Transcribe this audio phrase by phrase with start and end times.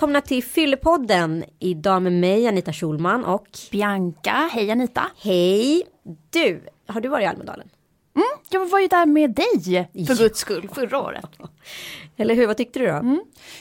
[0.00, 1.44] välkomna till Fyllepodden.
[1.58, 5.02] Idag med mig Anita Schulman och Bianca, hej Anita.
[5.22, 5.82] Hej!
[6.30, 7.68] Du, har du varit i Almedalen?
[8.16, 11.30] Mm, jag var ju där med dig för guds skull förra året.
[12.16, 12.92] Eller hur, vad tyckte du då?
[12.92, 13.20] Mm,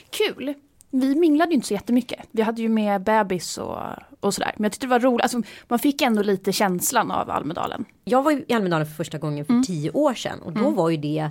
[0.10, 0.54] kul.
[0.92, 2.20] Vi minglade ju inte så jättemycket.
[2.32, 3.78] Vi hade ju med bebis och,
[4.20, 4.54] och sådär.
[4.56, 7.86] Men jag tyckte det var roligt, alltså, man fick ändå lite känslan av Almedalen.
[8.04, 9.64] Jag var i Almedalen för första gången för mm.
[9.64, 10.76] tio år sedan och då mm.
[10.76, 11.30] var ju det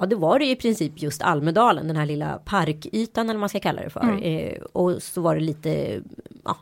[0.00, 3.48] Ja det var det i princip just Almedalen, den här lilla parkytan eller vad man
[3.48, 4.00] ska kalla det för.
[4.00, 4.22] Mm.
[4.22, 6.00] Eh, och så var det lite
[6.44, 6.56] ja,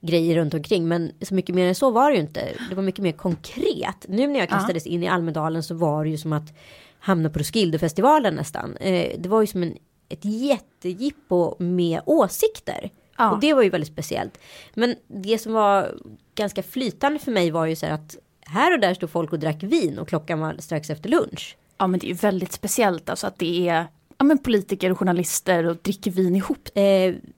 [0.00, 0.88] grejer runt omkring.
[0.88, 2.52] Men så mycket mer än så var det ju inte.
[2.68, 4.06] Det var mycket mer konkret.
[4.08, 4.92] Nu när jag kastades ja.
[4.92, 6.54] in i Almedalen så var det ju som att
[6.98, 8.76] hamna på Roskildefestivalen nästan.
[8.76, 9.76] Eh, det var ju som en,
[10.08, 12.90] ett jättegippo med åsikter.
[13.16, 13.30] Ja.
[13.30, 14.38] Och det var ju väldigt speciellt.
[14.74, 15.94] Men det som var
[16.34, 19.38] ganska flytande för mig var ju så här att här och där stod folk och
[19.38, 21.56] drack vin och klockan var strax efter lunch.
[21.82, 23.86] Ja men det är ju väldigt speciellt alltså att det är
[24.18, 26.68] ja, men politiker och journalister och dricker vin ihop.
[26.74, 26.82] Eh,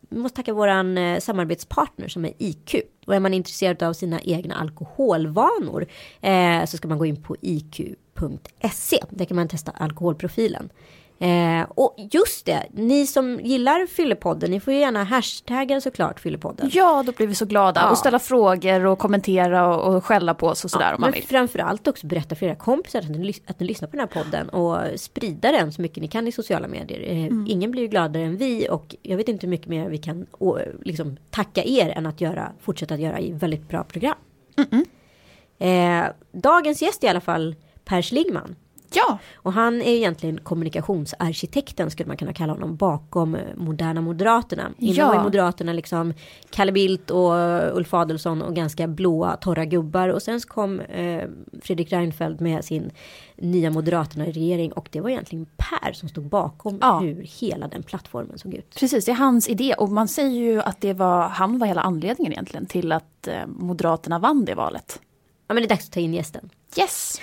[0.08, 2.74] vi måste tacka våran eh, samarbetspartner som är IQ.
[3.06, 5.86] Och är man intresserad av sina egna alkoholvanor
[6.20, 8.98] eh, så ska man gå in på iq.se.
[9.10, 10.70] Där kan man testa alkoholprofilen.
[11.24, 16.70] Eh, och just det, ni som gillar Fyllepodden, ni får ju gärna hashtagga såklart Fyllepodden.
[16.72, 17.80] Ja, då blir vi så glada.
[17.80, 17.90] Ja.
[17.90, 21.10] Och ställa frågor och kommentera och, och skälla på oss och sådär ja, om man
[21.10, 21.28] men vill.
[21.28, 24.48] Framförallt också berätta för era kompisar att ni, att ni lyssnar på den här podden
[24.48, 27.00] och sprida den så mycket ni kan i sociala medier.
[27.00, 27.46] Eh, mm.
[27.48, 30.26] Ingen blir ju gladare än vi och jag vet inte hur mycket mer vi kan
[30.30, 34.16] och, liksom, tacka er än att göra, fortsätta att göra i väldigt bra program.
[34.56, 34.84] Mm
[35.58, 38.56] eh, dagens gäst i alla fall Per Schlingman.
[38.94, 39.18] Ja.
[39.34, 44.70] Och han är egentligen kommunikationsarkitekten skulle man kunna kalla honom bakom eh, Moderna Moderaterna.
[44.78, 45.08] Innan ja.
[45.08, 46.14] var Moderaterna liksom
[46.50, 47.32] Kalle Bildt och
[47.76, 50.08] Ulf Adelsohn och ganska blåa torra gubbar.
[50.08, 51.22] Och sen kom eh,
[51.62, 52.90] Fredrik Reinfeldt med sin
[53.36, 56.98] nya Moderaterna i regering och det var egentligen Per som stod bakom ja.
[56.98, 58.74] hur hela den plattformen såg ut.
[58.78, 61.80] Precis, det är hans idé och man säger ju att det var, han var hela
[61.80, 65.00] anledningen egentligen till att eh, Moderaterna vann det valet.
[65.46, 66.50] Ja men det är dags att ta in gästen.
[66.78, 67.20] Yes!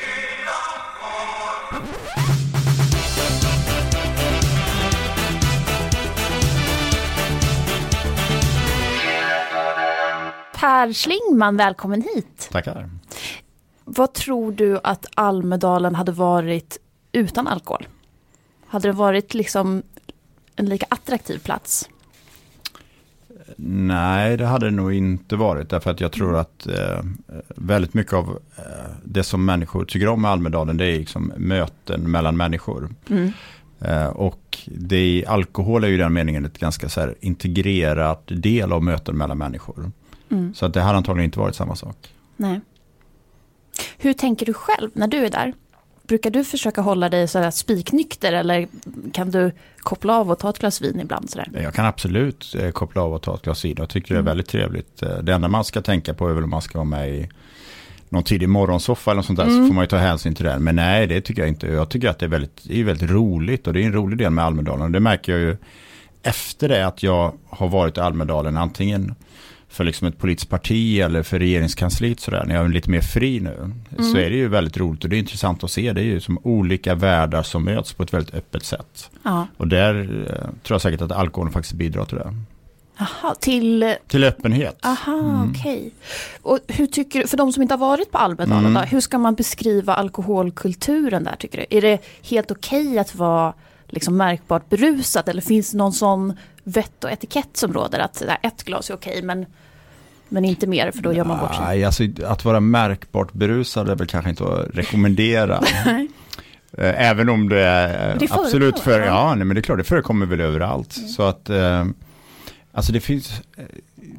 [10.61, 12.49] Per Schlingman, välkommen hit.
[12.51, 12.89] Tackar.
[13.83, 16.77] Vad tror du att Almedalen hade varit
[17.11, 17.87] utan alkohol?
[18.65, 19.83] Hade det varit liksom
[20.55, 21.89] en lika attraktiv plats?
[23.63, 25.69] Nej, det hade det nog inte varit.
[25.69, 27.03] Därför att jag tror att eh,
[27.47, 32.11] väldigt mycket av eh, det som människor tycker om med Almedalen det är liksom möten
[32.11, 32.89] mellan människor.
[33.09, 33.31] Mm.
[33.79, 38.71] Eh, och det, alkohol är ju i den meningen ett ganska så här, integrerat del
[38.71, 39.91] av möten mellan människor.
[40.29, 40.53] Mm.
[40.53, 41.97] Så att det hade antagligen inte varit samma sak.
[42.37, 42.61] Nej.
[43.97, 45.53] Hur tänker du själv när du är där?
[46.11, 48.67] Brukar du försöka hålla dig så spiknykter eller
[49.13, 51.29] kan du koppla av och ta ett glas vin ibland?
[51.29, 53.75] Så Jag kan absolut eh, koppla av och ta ett glas vin.
[53.77, 54.25] Jag tycker mm.
[54.25, 54.37] det är mm.
[54.37, 55.03] väldigt trevligt.
[55.03, 57.29] Eh, det enda man ska tänka på är väl om man ska vara med i
[58.09, 59.57] någon tidig morgonsoffa eller något sånt där mm.
[59.57, 60.59] så får man ju ta hänsyn till det.
[60.59, 61.67] Men nej, det tycker jag inte.
[61.67, 64.17] Jag tycker att det är väldigt, det är väldigt roligt och det är en rolig
[64.17, 64.91] del med Almedalen.
[64.91, 65.57] Det märker jag ju
[66.23, 69.15] efter det att jag har varit i Almedalen antingen
[69.71, 73.39] för liksom ett politiskt parti eller för regeringskansliet sådär, när jag är lite mer fri
[73.39, 74.11] nu, mm.
[74.11, 75.93] så är det ju väldigt roligt och det är intressant att se.
[75.93, 79.09] Det är ju som olika världar som möts på ett väldigt öppet sätt.
[79.23, 79.47] Ja.
[79.57, 82.33] Och där eh, tror jag säkert att alkoholen faktiskt bidrar till det.
[82.99, 83.95] Aha, till...
[84.07, 84.85] Till öppenhet.
[84.85, 85.51] Aha, mm.
[85.51, 85.91] okej.
[86.41, 88.87] Och hur tycker för de som inte har varit på Almedalen, mm.
[88.89, 91.77] hur ska man beskriva alkoholkulturen där tycker du?
[91.77, 93.53] Är det helt okej att vara
[93.91, 98.63] liksom märkbart berusad eller finns det någon sån vett och etikett som råder att ett
[98.63, 99.45] glas är okej men
[100.29, 101.65] men inte mer för då gör man bort sig.
[101.65, 105.63] Nej, alltså, att vara märkbart berusad är väl kanske inte att rekommendera.
[106.77, 109.83] Eh, även om det är det absolut för, ja, nej, men det är klart, det
[109.83, 110.97] förekommer väl överallt.
[110.97, 111.09] Mm.
[111.09, 111.85] Så att, eh,
[112.71, 113.63] alltså det finns, eh,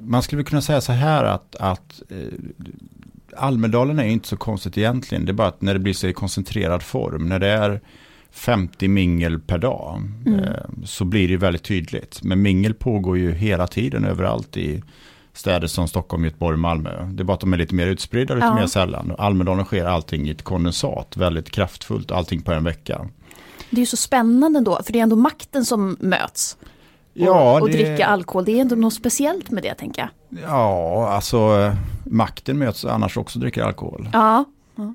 [0.00, 2.16] man skulle kunna säga så här att, att eh,
[3.36, 5.24] Almedalen är inte så konstigt egentligen.
[5.24, 7.80] Det är bara att när det blir så i koncentrerad form, när det är
[8.32, 10.40] 50 mingel per dag, mm.
[10.40, 12.22] eh, så blir det väldigt tydligt.
[12.22, 14.82] Men mingel pågår ju hela tiden överallt i
[15.32, 17.08] städer som Stockholm, Göteborg, Malmö.
[17.12, 18.54] Det är bara att de är lite mer utspridda, lite ja.
[18.54, 19.14] mer sällan.
[19.18, 23.08] Almedalen sker allting i ett kondensat, väldigt kraftfullt, allting på en vecka.
[23.70, 26.56] Det är ju så spännande då, för det är ändå makten som möts.
[27.14, 27.76] Ja, och, och det...
[27.76, 30.42] dricka alkohol, det är ändå något speciellt med det tänker jag.
[30.42, 31.72] Ja, alltså
[32.04, 34.08] makten möts annars också dricker alkohol.
[34.12, 34.44] Ja.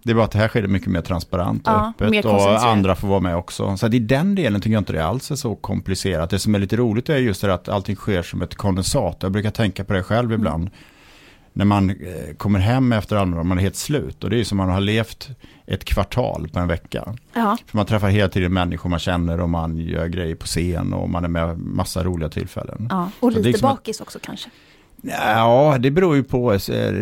[0.04, 2.96] Det är bara att det här sker mycket mer transparent och ja, öppet och andra
[2.96, 3.78] får vara med också.
[3.78, 6.30] Så i den delen tycker jag inte det alls är så komplicerat.
[6.30, 9.18] Det som är lite roligt är just det att allting sker som ett kondensat.
[9.22, 10.70] Jag brukar tänka på det själv ibland.
[11.54, 14.24] när man eh, kommer hem efter Almedalen, man är helt slut.
[14.24, 15.30] Och det är som man har levt
[15.66, 17.16] ett kvartal på en vecka.
[17.34, 17.58] Ja.
[17.66, 21.10] För man träffar hela tiden människor man känner och man gör grejer på scen och
[21.10, 22.90] man är med massa roliga tillfällen.
[23.20, 24.50] Och lite liksom bakis också kanske.
[25.02, 26.58] Ja, det beror ju på.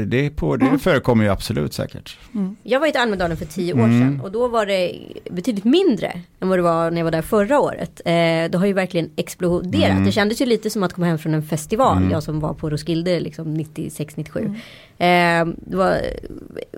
[0.05, 0.79] Det, på, det mm.
[0.79, 2.17] förekommer ju absolut säkert.
[2.33, 2.55] Mm.
[2.63, 3.99] Jag var i Almedalen för tio år mm.
[3.99, 4.95] sedan och då var det
[5.31, 8.01] betydligt mindre än vad det var när jag var där förra året.
[8.05, 8.11] Eh,
[8.51, 9.91] det har ju verkligen exploderat.
[9.91, 10.05] Mm.
[10.05, 11.97] Det kändes ju lite som att komma hem från en festival.
[11.97, 12.11] Mm.
[12.11, 14.55] Jag som var på Roskilde liksom 96-97.
[14.97, 15.51] Mm.
[15.51, 16.01] Eh, var,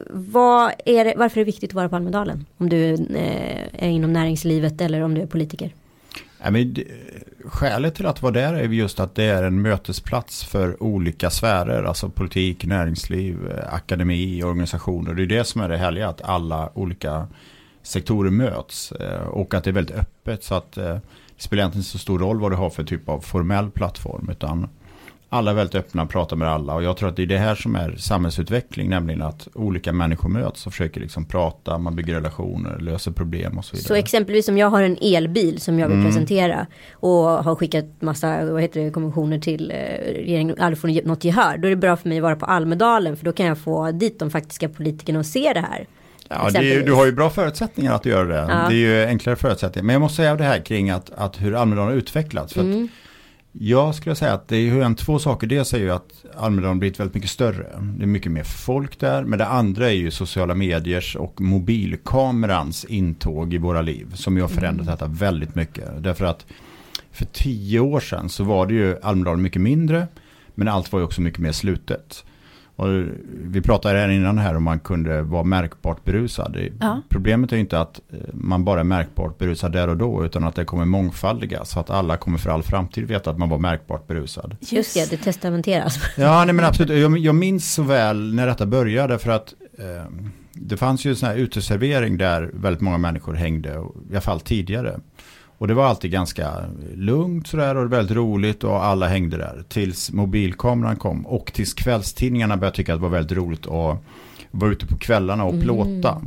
[0.10, 2.46] vad är det, varför är det viktigt att vara på Almedalen?
[2.58, 5.74] Om du eh, är inom näringslivet eller om du är politiker.
[6.44, 6.76] Ja, men,
[7.50, 11.84] skälet till att vara där är just att det är en mötesplats för olika sfärer,
[11.84, 15.14] alltså politik, näringsliv, eh, akademi, organisationer.
[15.14, 17.28] Det är det som är det härliga, att alla olika
[17.82, 21.82] sektorer möts eh, och att det är väldigt öppet så att eh, det spelar egentligen
[21.82, 24.70] inte så stor roll vad du har för typ av formell plattform utan
[25.30, 27.56] alla är väldigt öppna, pratar med alla och jag tror att det är det här
[27.56, 32.80] som är samhällsutveckling, nämligen att olika människor möts och försöker liksom prata, man bygger relationer,
[32.80, 33.88] löser problem och så vidare.
[33.88, 36.08] Så exempelvis om jag har en elbil som jag vill mm.
[36.08, 39.76] presentera och har skickat massa, vad heter det, konventioner till eh,
[40.14, 42.46] regeringen och aldrig får något gehör, då är det bra för mig att vara på
[42.46, 45.88] Almedalen för då kan jag få dit de faktiska politikerna och se det här.
[46.30, 48.54] Ja, är, du har ju bra förutsättningar att göra det.
[48.54, 48.70] Ja.
[48.70, 49.86] Det är ju enklare förutsättningar.
[49.86, 52.54] Men jag måste säga det här kring att, att hur Almedalen har utvecklats.
[52.54, 52.88] För mm.
[53.60, 55.48] Jag skulle säga att det är en, två saker.
[55.48, 57.68] Dels är ju att Almedalen blivit väldigt mycket större.
[57.98, 59.24] Det är mycket mer folk där.
[59.24, 64.12] Men det andra är ju sociala mediers och mobilkamerans intåg i våra liv.
[64.14, 64.92] Som ju har förändrat mm.
[64.92, 66.04] detta väldigt mycket.
[66.04, 66.46] Därför att
[67.12, 70.08] för tio år sedan så var det ju Almedalen mycket mindre.
[70.56, 72.26] Men allt var ju också mycket mer slutet.
[72.78, 72.88] Och
[73.44, 76.58] vi pratade här innan här om man kunde vara märkbart berusad.
[76.80, 77.02] Ja.
[77.10, 80.56] Problemet är inte att eh, man bara är märkbart berusad där och då utan att
[80.56, 84.08] det kommer mångfaldiga så att alla kommer för all framtid veta att man var märkbart
[84.08, 84.56] berusad.
[84.60, 86.00] Just det, det testamenteras.
[86.18, 87.02] Ja, nej men absolut.
[87.02, 90.12] Jag, jag minns så väl när detta började för att eh,
[90.54, 93.70] det fanns ju en sån här uteservering där väldigt många människor hängde,
[94.10, 95.00] i alla fall tidigare.
[95.58, 96.54] Och det var alltid ganska
[96.96, 99.64] lugnt sådär och väldigt roligt och alla hängde där.
[99.70, 103.98] Tills mobilkameran kom och tills kvällstidningarna började tycka att det var väldigt roligt att
[104.52, 105.64] vara ute på kvällarna och mm.
[105.64, 106.22] plåta.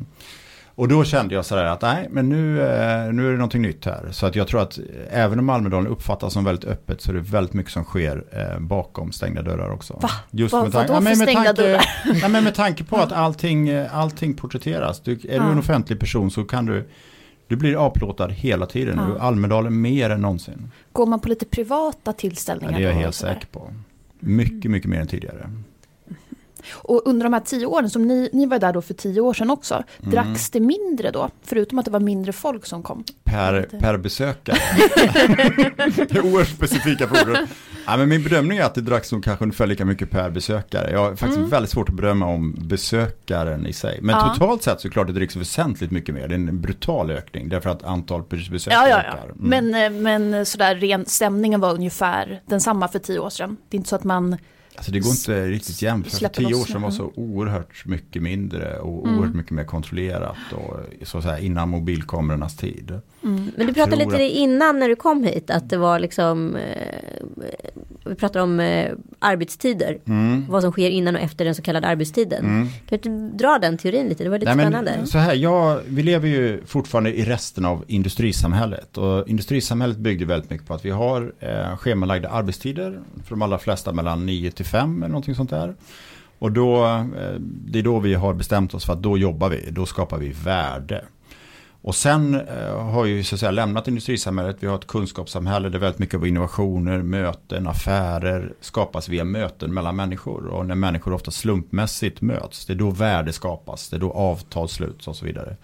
[0.74, 3.84] Och då kände jag sådär att nej, men nu, eh, nu är det någonting nytt
[3.84, 4.08] här.
[4.10, 4.78] Så att jag tror att
[5.10, 8.60] även om Almedalen uppfattas som väldigt öppet så är det väldigt mycket som sker eh,
[8.60, 9.98] bakom stängda dörrar också.
[10.02, 10.10] Va?
[10.30, 11.80] Just Va, med, tanke, ja, med, med, tanke,
[12.22, 15.00] ja, men med tanke på att allting, eh, allting porträtteras.
[15.00, 15.42] Du, är ja.
[15.42, 16.88] du en offentlig person så kan du
[17.50, 18.98] du blir avplåtad hela tiden.
[18.98, 19.20] Ja.
[19.20, 20.70] Almedalen mer än någonsin.
[20.92, 22.72] Går man på lite privata tillställningar?
[22.72, 23.70] Ja, det är jag helt säker på.
[24.20, 25.50] Mycket, mycket mer än tidigare.
[26.70, 29.34] Och under de här tio åren, som ni, ni var där då för tio år
[29.34, 30.10] sedan också, mm.
[30.10, 31.30] dracks det mindre då?
[31.42, 33.04] Förutom att det var mindre folk som kom?
[33.24, 34.56] Per, per besökare.
[35.96, 37.38] det är oerhört specifika frågor.
[37.86, 40.90] Ja, men min bedömning är att det dracks nog kanske ungefär lika mycket per besökare.
[40.90, 41.50] Jag har faktiskt mm.
[41.50, 43.98] väldigt svårt att bedöma om besökaren i sig.
[44.02, 44.34] Men ja.
[44.34, 46.28] totalt sett så klart det dricks väsentligt mycket mer.
[46.28, 49.24] Det är en brutal ökning därför att antal besökare ja, ja, ökar.
[49.24, 49.36] Mm.
[49.36, 53.56] Men, eh, men sådär ren stämningen var ungefär densamma för tio år sedan.
[53.68, 54.36] Det är inte så att man
[54.80, 56.12] Alltså det går inte riktigt jämnt.
[56.12, 59.18] För tio år sedan var så oerhört mycket mindre och mm.
[59.18, 60.36] oerhört mycket mer kontrollerat.
[60.52, 63.00] Och, så att säga, innan mobilkamerornas tid.
[63.22, 63.52] Mm.
[63.56, 64.20] Men du pratade lite att...
[64.20, 67.22] innan när du kom hit att det var liksom eh,
[68.04, 69.98] Vi pratar om eh, arbetstider.
[70.04, 70.46] Mm.
[70.48, 72.44] Vad som sker innan och efter den så kallade arbetstiden.
[72.44, 72.66] Mm.
[72.66, 74.24] Kan du inte dra den teorin lite?
[74.24, 74.94] Det var lite Nej, spännande.
[74.96, 78.98] Men, så här, ja, vi lever ju fortfarande i resten av industrisamhället.
[78.98, 83.00] Och industrisamhället byggde väldigt mycket på att vi har eh, schemalagda arbetstider.
[83.24, 85.74] För de allra flesta mellan 9 till 5 eller någonting sånt där.
[86.38, 89.70] Och då, eh, det är då vi har bestämt oss för att då jobbar vi,
[89.70, 91.04] då skapar vi värde.
[91.82, 94.56] Och sen eh, har vi så att säga lämnat industrisamhället.
[94.60, 99.96] Vi har ett kunskapssamhälle där väldigt mycket av innovationer, möten, affärer skapas via möten mellan
[99.96, 100.46] människor.
[100.46, 104.68] Och när människor ofta slumpmässigt möts, det är då värde skapas, det är då avtal
[104.68, 105.56] sluts och så vidare.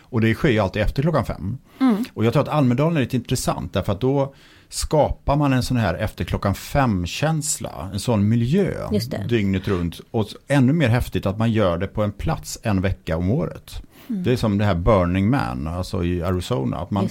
[0.00, 1.58] Och det sker ju alltid efter klockan fem.
[1.80, 2.04] Mm.
[2.14, 4.34] Och jag tror att Almedalen är lite intressant därför att då
[4.72, 8.88] skapar man en sån här efter klockan fem-känsla, en sån miljö
[9.28, 10.00] dygnet runt.
[10.10, 13.82] Och ännu mer häftigt att man gör det på en plats en vecka om året.
[14.08, 14.22] Mm.
[14.22, 16.76] Det är som det här Burning Man, alltså i Arizona.
[16.76, 17.08] Att man,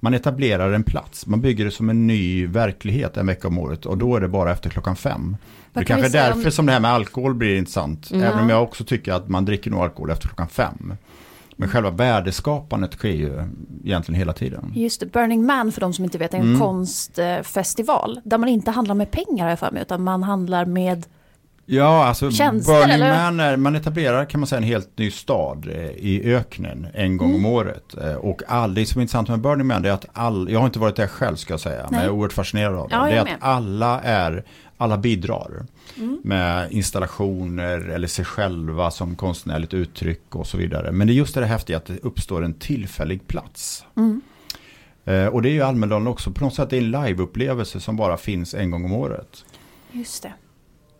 [0.00, 3.86] man etablerar en plats, man bygger det som en ny verklighet en vecka om året.
[3.86, 5.36] Och då är det bara efter klockan fem.
[5.72, 6.52] det kanske är därför om...
[6.52, 8.10] som det här med alkohol blir intressant.
[8.10, 8.24] Mm.
[8.24, 10.94] Även om jag också tycker att man dricker nog alkohol efter klockan fem.
[11.60, 13.42] Men själva värdeskapandet sker ju
[13.84, 14.72] egentligen hela tiden.
[14.74, 16.60] Just det, Burning Man för de som inte vet är en mm.
[16.60, 18.20] konstfestival.
[18.24, 21.06] Där man inte handlar med pengar jag för mig, utan man handlar med
[21.66, 23.14] Ja, alltså Tjänster, Burning eller?
[23.14, 27.16] Man, är, man etablerar kan man säga en helt ny stad eh, i öknen en
[27.16, 27.44] gång mm.
[27.44, 27.96] om året.
[28.02, 30.66] Eh, och all, det som är intressant med Burning Man är att all, jag har
[30.66, 31.86] inte varit där själv ska jag säga, Nej.
[31.90, 32.94] men jag är oerhört fascinerad av det.
[32.94, 34.44] Ja, det är att alla är
[34.80, 35.66] alla bidrar.
[35.98, 36.20] Mm.
[36.24, 40.92] Med installationer eller sig själva som konstnärligt uttryck och så vidare.
[40.92, 43.84] Men det är just det häftiga att det uppstår en tillfällig plats.
[43.96, 44.20] Mm.
[45.04, 46.30] Eh, och det är ju Almedalen också.
[46.30, 49.44] På något sätt är det en liveupplevelse som bara finns en gång om året.
[49.92, 50.32] Just det.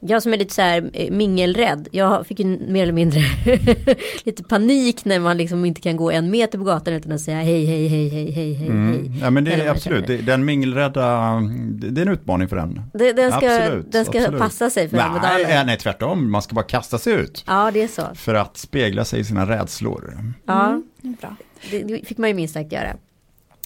[0.03, 1.89] Jag som är lite så här eh, mingelrädd.
[1.93, 3.21] Jag fick ju mer eller mindre
[4.25, 7.37] lite panik när man liksom inte kan gå en meter på gatan utan att säga
[7.37, 8.69] hej, hej, hej, hej, hej, hej.
[8.69, 9.13] Mm.
[9.23, 11.41] Ja men det är absolut, det, den mingelrädda,
[11.73, 12.83] det är en utmaning för den.
[12.93, 14.41] Det, den ska, absolut, den ska absolut.
[14.41, 15.67] passa sig för nej, medaljen.
[15.67, 17.45] Nej, tvärtom, man ska bara kasta sig ut.
[17.47, 18.03] Ja, det är så.
[18.15, 20.33] För att spegla sig i sina rädslor.
[20.47, 21.17] Ja, mm.
[21.21, 21.37] bra.
[21.71, 22.97] Det, det fick man ju minst sagt göra.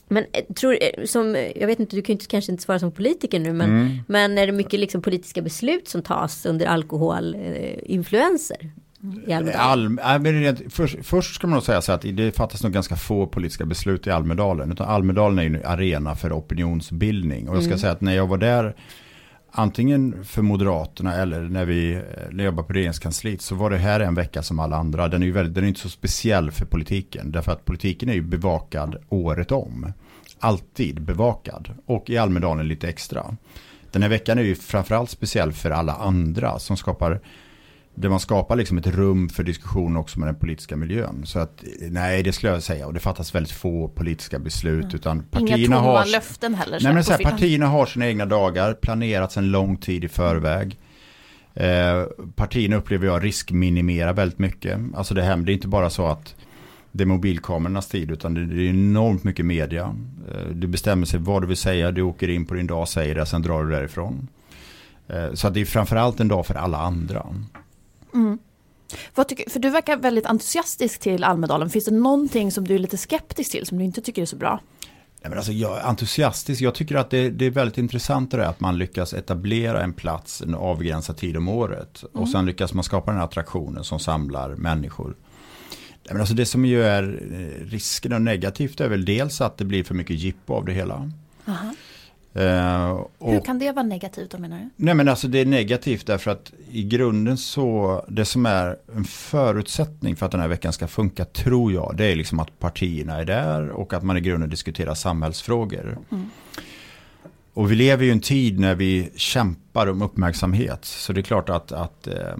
[0.09, 2.93] Men eh, tror, eh, som, jag vet inte, du kan inte, kanske inte svara som
[2.93, 3.99] politiker nu, men, mm.
[4.07, 8.71] men är det mycket liksom politiska beslut som tas under alkoholinfluenser?
[9.27, 9.99] I All,
[10.71, 14.07] först, först ska man nog säga så att det fattas nog ganska få politiska beslut
[14.07, 14.73] i Almedalen.
[14.73, 17.49] Utan Almedalen är ju en arena för opinionsbildning.
[17.49, 17.79] Och jag ska mm.
[17.79, 18.75] säga att när jag var där,
[19.57, 24.01] antingen för Moderaterna eller när vi när jag jobbade på regeringskansliet, så var det här
[24.01, 25.09] en vecka som alla andra.
[25.09, 27.33] Den är ju väldigt, den är inte så speciell för politiken.
[27.33, 29.93] Därför att politiken är ju bevakad året om
[30.39, 33.37] alltid bevakad och i Almedalen lite extra.
[33.91, 37.21] Den här veckan är ju framförallt speciell för alla andra som skapar
[37.95, 41.23] där man skapar liksom ett rum för diskussion också med den politiska miljön.
[41.27, 42.87] Så att nej, det skulle jag säga.
[42.87, 44.85] Och det fattas väldigt få politiska beslut.
[44.85, 44.95] Mm.
[44.97, 46.81] Utan partierna Inga har, löften heller.
[46.83, 50.79] Nej, men så här, partierna har sina egna dagar, planerat sedan lång tid i förväg.
[51.55, 54.79] Eh, partierna upplever jag riskminimera väldigt mycket.
[54.95, 56.35] Alltså det händer inte bara så att
[56.93, 59.95] det är mobilkamerornas tid utan det är enormt mycket media.
[60.31, 63.15] Eh, du bestämmer sig vad du vill säga, du åker in på din dag, säger
[63.15, 64.29] det, sen drar du därifrån.
[65.09, 67.27] Eh, så det är framförallt en dag för alla andra.
[68.15, 68.39] Mm.
[69.29, 71.71] Tycker, för du verkar väldigt entusiastisk till Almedalen.
[71.71, 74.37] Finns det någonting som du är lite skeptisk till som du inte tycker är så
[74.37, 74.61] bra?
[75.25, 76.61] Nej, men alltså, jag är entusiastisk.
[76.61, 80.43] Jag tycker att det, det är väldigt intressant det att man lyckas etablera en plats
[80.43, 82.03] en avgränsad tid om året.
[82.03, 82.23] Mm.
[82.23, 85.17] Och sen lyckas man skapa den här attraktionen som samlar människor.
[86.09, 87.03] Men alltså det som ju är
[87.33, 90.73] eh, risken och negativt är väl dels att det blir för mycket jippo av det
[90.73, 91.11] hela.
[92.37, 94.71] Uh, och, Hur kan det vara negativt då menar du?
[94.77, 99.05] Nej men alltså det är negativt därför att i grunden så det som är en
[99.05, 103.17] förutsättning för att den här veckan ska funka tror jag det är liksom att partierna
[103.17, 105.99] är där och att man i grunden diskuterar samhällsfrågor.
[106.11, 106.31] Mm.
[107.55, 110.85] Och vi lever ju en tid när vi kämpar om uppmärksamhet.
[110.85, 112.37] Så det är klart att, att eh,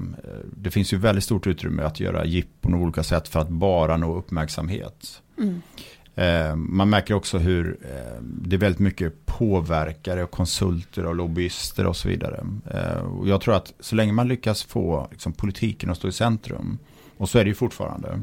[0.57, 3.97] det finns ju väldigt stort utrymme att göra jippon på olika sätt för att bara
[3.97, 5.23] nå uppmärksamhet.
[5.39, 5.63] Mm.
[6.15, 11.87] Eh, man märker också hur eh, det är väldigt mycket påverkare och konsulter och lobbyister
[11.87, 12.47] och så vidare.
[12.71, 16.13] Eh, och jag tror att så länge man lyckas få liksom, politiken att stå i
[16.13, 16.79] centrum,
[17.17, 18.23] och så är det ju fortfarande,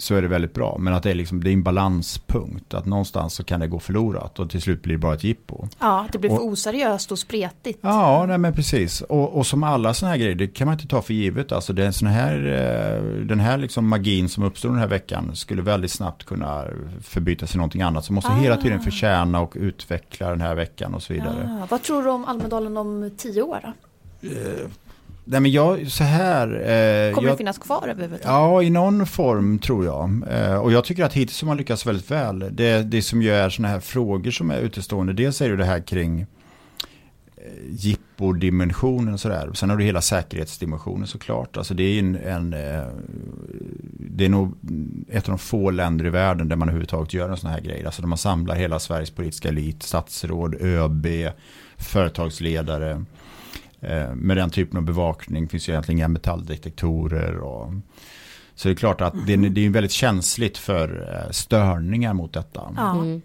[0.00, 0.76] så är det väldigt bra.
[0.78, 2.74] Men att det är, liksom, det är en balanspunkt.
[2.74, 5.68] Att någonstans så kan det gå förlorat och till slut blir det bara ett jippo.
[5.78, 7.78] Ja, det blir för och, oseriöst och spretigt.
[7.82, 9.00] Ja, nej, men precis.
[9.00, 11.52] Och, och som alla sådana här grejer, det kan man inte ta för givet.
[11.52, 14.86] Alltså det är en sån här, eh, den här liksom magin som uppstår den här
[14.86, 16.64] veckan skulle väldigt snabbt kunna
[17.02, 18.04] förbytas i någonting annat.
[18.04, 18.34] Så måste ah.
[18.34, 21.58] hela tiden förtjäna och utveckla den här veckan och så vidare.
[21.62, 23.72] Ah, vad tror du om Almedalen om tio år då?
[25.30, 26.48] Nej men jag, så här.
[26.48, 28.24] Eh, Kommer jag, det finnas kvar överhuvudtaget?
[28.24, 30.22] Ja, i någon form tror jag.
[30.30, 32.48] Eh, och jag tycker att hittills har man lyckats väldigt väl.
[32.52, 35.80] Det, det som gör sådana här frågor som är utestående, dels är det det här
[35.80, 36.26] kring eh,
[37.70, 39.50] jippodimensionen och sådär.
[39.54, 41.56] Sen har du hela säkerhetsdimensionen såklart.
[41.56, 42.86] Alltså det är en, en eh,
[43.92, 44.54] det är nog
[45.08, 47.86] ett av de få länder i världen där man överhuvudtaget gör en sån här grej.
[47.86, 51.06] Alltså där man samlar hela Sveriges politiska elit, statsråd, ÖB,
[51.76, 53.04] företagsledare
[53.80, 57.36] Eh, med den typen av bevakning finns ju egentligen inga metalldetektorer.
[57.36, 57.72] Och,
[58.54, 59.42] så det är klart att mm.
[59.42, 62.74] det, det, är väldigt känsligt för eh, störningar mot detta.
[62.78, 63.22] Mm.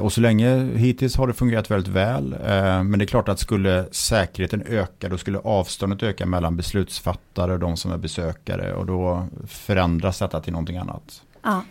[0.00, 2.36] Och så länge hittills har det fungerat väldigt väl.
[2.84, 7.58] Men det är klart att skulle säkerheten öka då skulle avståndet öka mellan beslutsfattare och
[7.58, 8.74] de som är besökare.
[8.74, 11.22] Och då förändras detta till någonting annat.
[11.42, 11.62] Ja.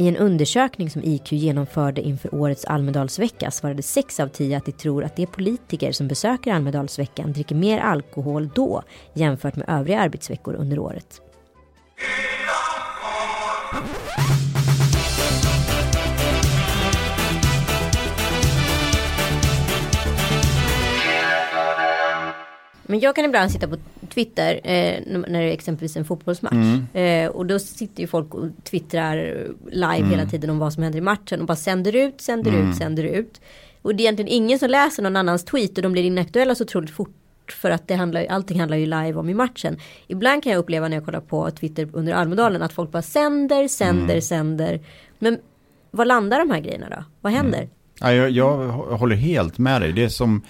[0.00, 4.72] I en undersökning som IQ genomförde inför årets Almedalsvecka svarade 6 av 10 att de
[4.72, 8.82] tror att de politiker som besöker Almedalsveckan dricker mer alkohol då
[9.14, 11.20] jämfört med övriga arbetsveckor under året.
[22.90, 23.76] Men jag kan ibland sitta på
[24.14, 26.52] Twitter eh, när det är exempelvis en fotbollsmatch.
[26.52, 26.86] Mm.
[26.92, 29.16] Eh, och då sitter ju folk och twittrar
[29.70, 30.10] live mm.
[30.10, 32.70] hela tiden om vad som händer i matchen och bara sänder ut, sänder mm.
[32.70, 33.40] ut, sänder ut.
[33.82, 36.64] Och det är egentligen ingen som läser någon annans tweet och de blir inaktuella så
[36.64, 37.16] otroligt fort
[37.52, 39.76] för att det handlar, allting handlar ju live om i matchen.
[40.06, 43.68] Ibland kan jag uppleva när jag kollar på Twitter under Almedalen att folk bara sänder,
[43.68, 44.22] sänder, mm.
[44.22, 44.80] sänder.
[45.18, 45.38] Men
[45.90, 47.04] vad landar de här grejerna då?
[47.20, 47.58] Vad händer?
[47.58, 47.70] Mm.
[48.00, 49.92] Ja, jag, jag håller helt med dig.
[49.92, 50.42] Det är som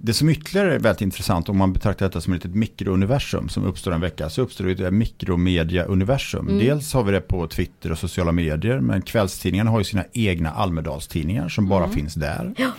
[0.00, 3.64] det som ytterligare är väldigt intressant om man betraktar detta som ett litet mikrouniversum som
[3.64, 6.48] uppstår en vecka så uppstår det ett mikromedia-universum.
[6.48, 6.58] Mm.
[6.58, 10.50] Dels har vi det på Twitter och sociala medier men kvällstidningarna har ju sina egna
[10.50, 11.96] Almedalstidningar som bara mm.
[11.96, 12.54] finns där.
[12.56, 12.70] Ja.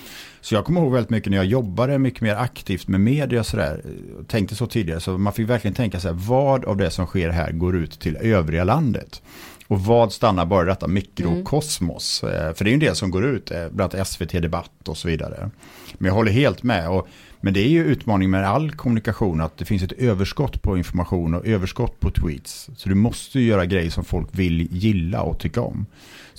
[0.42, 3.82] Så jag kommer ihåg väldigt mycket när jag jobbade mycket mer aktivt med media sådär,
[4.28, 7.52] tänkte så tidigare, så man fick verkligen tänka sig vad av det som sker här
[7.52, 9.22] går ut till övriga landet.
[9.70, 12.24] Och vad stannar bara detta mikrokosmos?
[12.24, 12.56] Mm.
[12.56, 14.98] För det är ju en del som går ut, eh, bland annat SVT Debatt och
[14.98, 15.50] så vidare.
[15.94, 16.90] Men jag håller helt med.
[16.90, 17.08] Och,
[17.42, 21.34] men det är ju utmaning med all kommunikation att det finns ett överskott på information
[21.34, 22.70] och överskott på tweets.
[22.76, 25.86] Så du måste ju göra grejer som folk vill gilla och tycka om.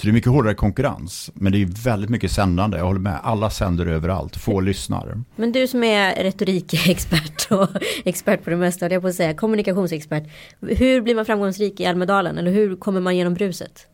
[0.00, 1.30] Så det är mycket hårdare konkurrens.
[1.34, 2.78] Men det är väldigt mycket sändande.
[2.78, 3.20] Jag håller med.
[3.22, 4.36] Alla sänder överallt.
[4.36, 5.22] Få lyssnar.
[5.36, 7.68] Men du som är retorikexpert och
[8.04, 8.90] expert på det mesta.
[8.90, 10.24] Jag på att säga kommunikationsexpert.
[10.60, 12.38] Hur blir man framgångsrik i Almedalen?
[12.38, 13.86] Eller hur kommer man genom bruset?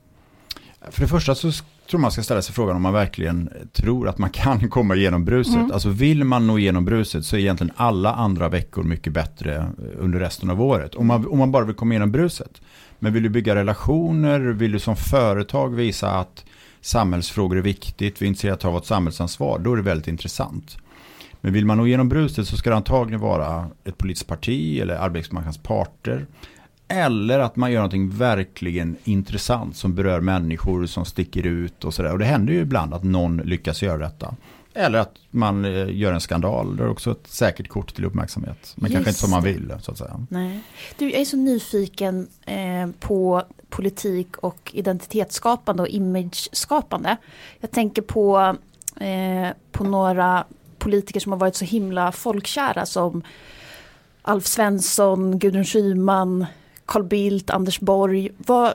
[0.91, 1.53] För det första så
[1.91, 5.25] tror man ska ställa sig frågan om man verkligen tror att man kan komma igenom
[5.25, 5.55] bruset.
[5.55, 5.73] Mm.
[5.73, 9.67] Alltså vill man nå igenom bruset så är egentligen alla andra veckor mycket bättre
[9.99, 10.95] under resten av året.
[10.95, 12.61] Om man, om man bara vill komma igenom bruset.
[12.99, 16.45] Men vill du bygga relationer, vill du som företag visa att
[16.81, 20.09] samhällsfrågor är viktigt, vi är intresserade av att ta vårt samhällsansvar, då är det väldigt
[20.09, 20.79] intressant.
[21.41, 24.95] Men vill man nå igenom bruset så ska det antagligen vara ett politiskt parti eller
[24.95, 26.27] arbetsmarknadens parter.
[26.89, 32.13] Eller att man gör någonting verkligen intressant som berör människor som sticker ut och sådär.
[32.13, 34.35] Och det händer ju ibland att någon lyckas göra detta.
[34.77, 36.77] Eller att man eh, gör en skandal.
[36.77, 38.73] Det är också ett säkert kort till uppmärksamhet.
[38.75, 40.27] Men Just kanske inte som man vill så att säga.
[40.31, 40.61] Nej.
[40.99, 47.17] Du, jag är så nyfiken eh, på politik och identitetsskapande och imageskapande.
[47.61, 48.57] Jag tänker på,
[49.01, 50.45] eh, på några
[50.79, 53.23] politiker som har varit så himla folkkära som
[54.23, 56.47] Alf Svensson, Gudrun Schyman,
[56.85, 58.31] Carl Bildt, Anders Borg.
[58.37, 58.75] Vad,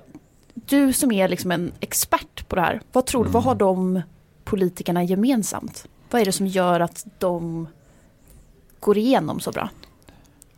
[0.53, 3.33] du som är liksom en expert på det här, vad tror du, mm.
[3.33, 4.01] vad har de
[4.43, 5.87] politikerna gemensamt?
[6.11, 7.67] Vad är det som gör att de
[8.79, 9.69] går igenom så bra?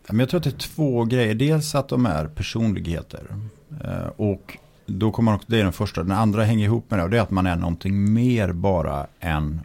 [0.07, 1.35] Jag tror att det är två grejer.
[1.35, 3.35] Dels att de är personligheter.
[3.83, 6.03] Eh, och då kommer också, det är den första.
[6.03, 7.03] Den andra hänger ihop med det.
[7.03, 9.61] Och det är att man är någonting mer bara än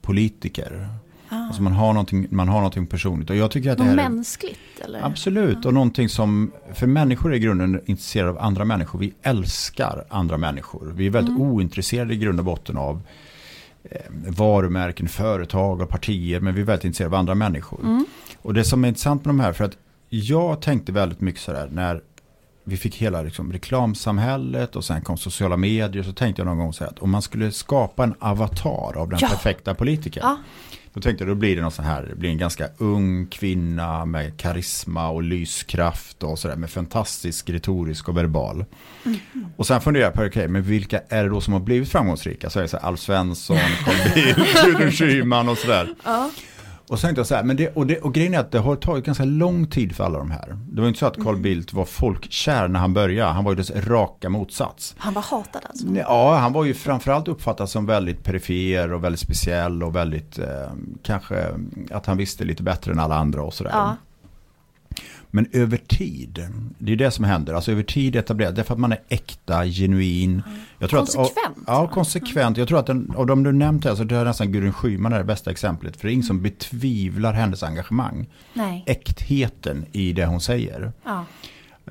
[0.00, 0.88] politiker.
[1.28, 1.36] Ah.
[1.36, 3.30] Alltså man har, någonting, man har någonting personligt.
[3.30, 4.80] Och jag tycker att det här mänskligt?
[4.84, 5.02] Eller?
[5.02, 5.66] Absolut.
[5.66, 5.68] Ah.
[5.68, 8.98] Och någonting som, för människor är i grunden intresserade av andra människor.
[8.98, 10.92] Vi älskar andra människor.
[10.96, 11.50] Vi är väldigt mm.
[11.50, 13.00] ointresserade i grund och botten av
[14.26, 16.40] varumärken, företag och partier.
[16.40, 17.80] Men vi är väldigt intresserade av andra människor.
[17.80, 18.06] Mm.
[18.42, 19.76] Och det som är intressant med de här, för att
[20.08, 22.00] jag tänkte väldigt mycket sådär när
[22.64, 26.02] vi fick hela liksom, reklamsamhället och sen kom sociala medier.
[26.02, 29.08] Så tänkte jag någon gång så här att om man skulle skapa en avatar av
[29.08, 29.28] den ja.
[29.28, 30.22] perfekta politikern.
[30.24, 30.38] Ja.
[30.94, 34.04] Då tänkte jag då blir det någon sån här, det blir en ganska ung kvinna
[34.04, 38.64] med karisma och lyskraft och sådär med fantastisk retorisk och verbal.
[39.04, 39.18] Mm.
[39.56, 41.88] Och sen funderar jag på, okej, okay, men vilka är det då som har blivit
[41.88, 42.50] framgångsrika?
[42.50, 45.94] Så är det så här, Alf Svensson, Carl Bildt, Gudrun Schyman och sådär.
[46.04, 46.30] Ja.
[46.92, 48.76] Och tänkte jag så här, men det, och, det, och grejen är att det har
[48.76, 50.58] tagit ganska lång tid för alla de här.
[50.72, 51.42] Det var inte så att Carl mm.
[51.42, 54.94] Bildt var folkkär när han började, han var ju dess raka motsats.
[54.98, 55.86] Han var hatad alltså?
[55.94, 60.46] Ja, han var ju framförallt uppfattad som väldigt perifer och väldigt speciell och väldigt, eh,
[61.02, 61.46] kanske
[61.90, 63.70] att han visste lite bättre än alla andra och sådär.
[63.74, 63.96] Ja.
[65.34, 66.46] Men över tid,
[66.78, 67.54] det är det som händer.
[67.54, 70.42] Alltså över tid etablerat, därför att man är äkta, genuin.
[70.78, 71.56] Jag tror konsekvent.
[71.56, 72.56] Att, ja, konsekvent.
[72.56, 75.12] Jag tror att den, av de du nämnt här, så det är nästan Gudrun Schyman
[75.12, 75.96] är det bästa exemplet.
[75.96, 76.42] För det är ingen som mm.
[76.42, 78.26] betvivlar hennes engagemang.
[78.54, 78.84] Nej.
[78.86, 80.92] Äktheten i det hon säger.
[81.04, 81.24] Ja.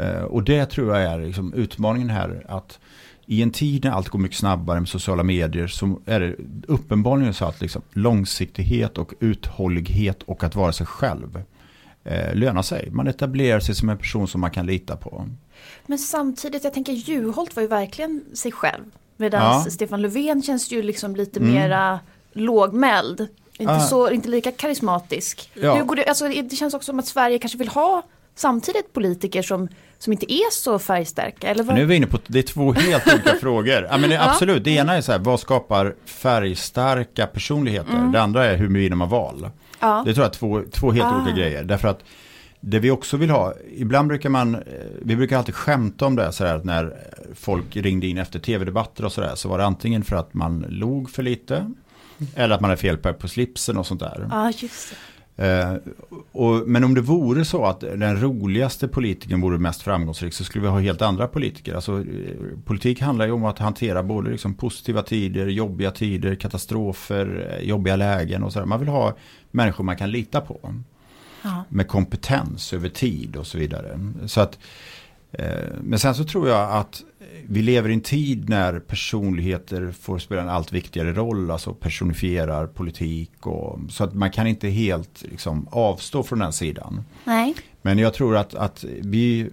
[0.01, 2.45] Uh, och det tror jag är liksom utmaningen här.
[2.49, 2.79] att
[3.25, 6.35] i en tid när allt går mycket snabbare med sociala medier så är det
[6.67, 11.43] uppenbarligen så att liksom långsiktighet och uthållighet och att vara sig själv
[12.03, 12.89] eh, löna sig.
[12.91, 15.27] Man etablerar sig som en person som man kan lita på.
[15.85, 18.83] Men samtidigt, jag tänker Juholt var ju verkligen sig själv.
[19.17, 19.65] Medan ja.
[19.69, 21.53] Stefan Löfven känns ju liksom lite mm.
[21.53, 21.99] mera
[22.31, 23.27] lågmäld.
[23.57, 23.79] Inte, ah.
[23.79, 25.51] så, inte lika karismatisk.
[25.53, 25.75] Ja.
[25.75, 28.03] Hur går det, alltså, det känns också som att Sverige kanske vill ha
[28.35, 31.47] samtidigt politiker som, som inte är så färgstarka.
[31.47, 31.75] Eller vad?
[31.75, 33.87] Nu är vi inne på, det är två helt olika frågor.
[33.91, 37.93] Ja, men det, absolut, det ena är så här, vad skapar färgstarka personligheter?
[37.93, 38.11] Mm.
[38.11, 39.49] Det andra är hur vinner man val?
[39.81, 40.03] Ja.
[40.05, 41.21] Det tror jag är två, två helt ah.
[41.21, 41.63] olika grejer.
[41.63, 42.03] Därför att
[42.59, 44.61] det vi också vill ha, ibland brukar man, eh,
[45.01, 46.93] vi brukar alltid skämta om det sådär när
[47.35, 51.09] folk ringde in efter tv-debatter och sådär så var det antingen för att man log
[51.09, 51.71] för lite
[52.35, 54.27] eller att man är fel på slipsen och sånt där.
[54.31, 54.95] Ja, just det.
[55.41, 55.75] Eh,
[56.31, 60.61] och, men om det vore så att den roligaste politikern vore mest framgångsrik så skulle
[60.61, 61.75] vi ha helt andra politiker.
[61.75, 62.05] Alltså, eh,
[62.65, 67.95] politik handlar ju om att hantera både liksom positiva tider, jobbiga tider, katastrofer, eh, jobbiga
[67.95, 68.65] lägen och sådär.
[68.65, 69.15] Man vill ha
[69.51, 70.73] människor man kan lita på.
[71.43, 71.63] Ja.
[71.69, 73.99] Med kompetens över tid och så vidare.
[74.25, 74.59] Så att,
[75.81, 77.03] men sen så tror jag att
[77.47, 82.67] vi lever i en tid när personligheter får spela en allt viktigare roll, alltså personifierar
[82.67, 87.03] politik och så att man kan inte helt liksom, avstå från den sidan.
[87.23, 87.55] Nej.
[87.81, 89.49] Men jag tror att, att vi,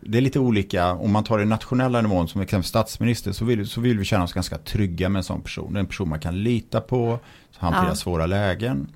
[0.00, 3.68] det är lite olika, om man tar den nationella nivån som exempel statsminister så vill,
[3.68, 5.76] så vill vi känna oss ganska trygga med en sån person.
[5.76, 7.18] En person man kan lita på,
[7.56, 7.94] hantera ja.
[7.94, 8.88] svåra lägen.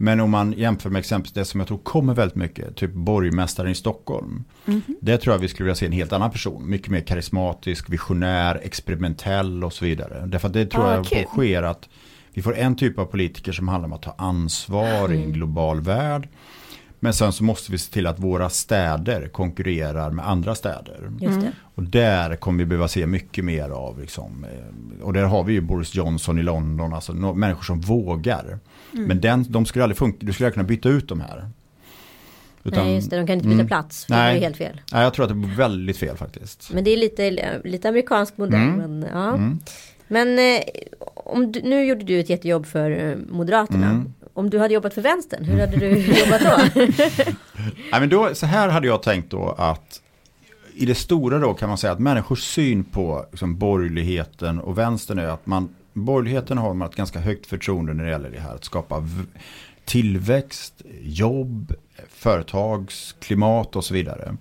[0.00, 3.70] Men om man jämför med exempelvis det som jag tror kommer väldigt mycket, typ borgmästaren
[3.70, 4.44] i Stockholm.
[4.66, 4.94] Mm -hmm.
[5.00, 6.70] Det tror jag vi skulle vilja se en helt annan person.
[6.70, 10.26] Mycket mer karismatisk, visionär, experimentell och så vidare.
[10.26, 11.24] Därför att det tror ah, jag cool.
[11.24, 11.88] sker att
[12.32, 15.12] vi får en typ av politiker som handlar om att ta ansvar mm.
[15.12, 15.32] i en mm.
[15.32, 16.28] global värld.
[17.00, 21.10] Men sen så måste vi se till att våra städer konkurrerar med andra städer.
[21.20, 21.46] Mm.
[21.74, 24.00] Och där kommer vi behöva se mycket mer av.
[24.00, 28.58] Liksom, eh, och där har vi ju Boris Johnson i London, alltså människor som vågar.
[28.92, 29.04] Mm.
[29.04, 31.48] Men den, de skulle aldrig funka, du skulle aldrig kunna byta ut de här.
[32.64, 34.04] Utan, Nej just det, de kan inte byta mm, plats.
[34.04, 34.80] För nej, det är helt fel.
[34.92, 36.70] Nej, jag tror att det är väldigt fel faktiskt.
[36.72, 38.60] Men det är lite, lite amerikansk modell.
[38.60, 38.76] Mm.
[38.76, 39.28] Men, ja.
[39.28, 39.60] Mm.
[40.08, 40.60] men eh,
[41.14, 43.90] om du, nu gjorde du ett jättejobb för eh, Moderaterna.
[43.90, 44.14] Mm.
[44.32, 45.88] Om du hade jobbat för vänstern, hur hade du
[46.24, 46.80] jobbat då?
[47.92, 48.34] Nej, men då?
[48.34, 50.00] Så här hade jag tänkt då att
[50.74, 55.18] i det stora då kan man säga att människors syn på liksom, borgerligheten och vänstern
[55.18, 55.68] är att man
[56.04, 59.04] borgerligheten har man ett ganska högt förtroende när det gäller det här att skapa
[59.84, 61.72] tillväxt, jobb,
[62.08, 64.36] företagsklimat och så vidare.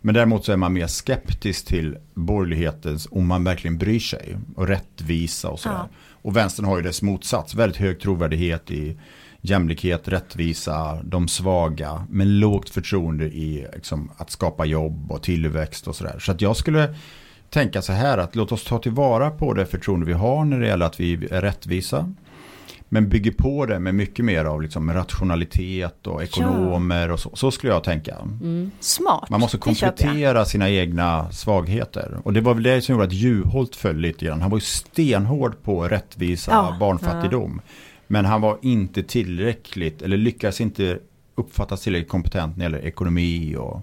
[0.00, 4.68] Men däremot så är man mer skeptisk till borgerlighetens om man verkligen bryr sig och
[4.68, 5.76] rättvisa och sådär.
[5.76, 5.88] Ja.
[6.22, 9.00] Och vänstern har ju dess motsats, väldigt hög trovärdighet i
[9.40, 15.96] jämlikhet, rättvisa, de svaga, men lågt förtroende i liksom, att skapa jobb och tillväxt och
[15.96, 16.18] sådär.
[16.18, 16.94] Så att jag skulle
[17.50, 20.66] tänka så här att låt oss ta tillvara på det förtroende vi har när det
[20.66, 22.14] gäller att vi är rättvisa.
[22.92, 27.12] Men bygger på det med mycket mer av liksom rationalitet och ekonomer ja.
[27.12, 27.30] och så.
[27.34, 28.16] Så skulle jag tänka.
[28.40, 28.70] Mm.
[28.80, 29.30] Smart.
[29.30, 32.18] Man måste komplettera sina egna svagheter.
[32.24, 34.40] Och det var väl det som gjorde att Juholt föll lite grann.
[34.40, 36.76] Han var ju stenhård på rättvisa ja.
[36.80, 37.60] barnfattigdom.
[37.64, 37.72] Ja.
[38.06, 40.98] Men han var inte tillräckligt, eller lyckades inte
[41.34, 43.82] uppfattas tillräckligt kompetent när det gäller ekonomi och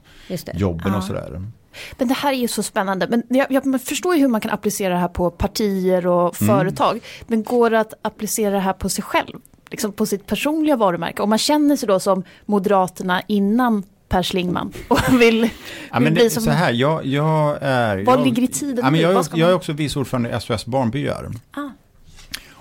[0.54, 1.42] jobben och sådär.
[1.98, 3.08] Men det här är ju så spännande.
[3.08, 6.56] Men jag, jag förstår ju hur man kan applicera det här på partier och mm.
[6.56, 7.00] företag.
[7.28, 9.40] Men går det att applicera det här på sig själv?
[9.70, 11.22] Liksom på sitt personliga varumärke.
[11.22, 15.50] Om man känner sig då som Moderaterna innan Per Schlingman och vill,
[15.92, 16.44] ja, vill bli som...
[16.44, 18.06] Så här, jag, jag är...
[18.06, 20.40] Vad jag, ligger i tiden ja, men jag, jag, jag är också vice ordförande i
[20.42, 21.32] SOS Barnbyar.
[21.52, 21.70] Ah.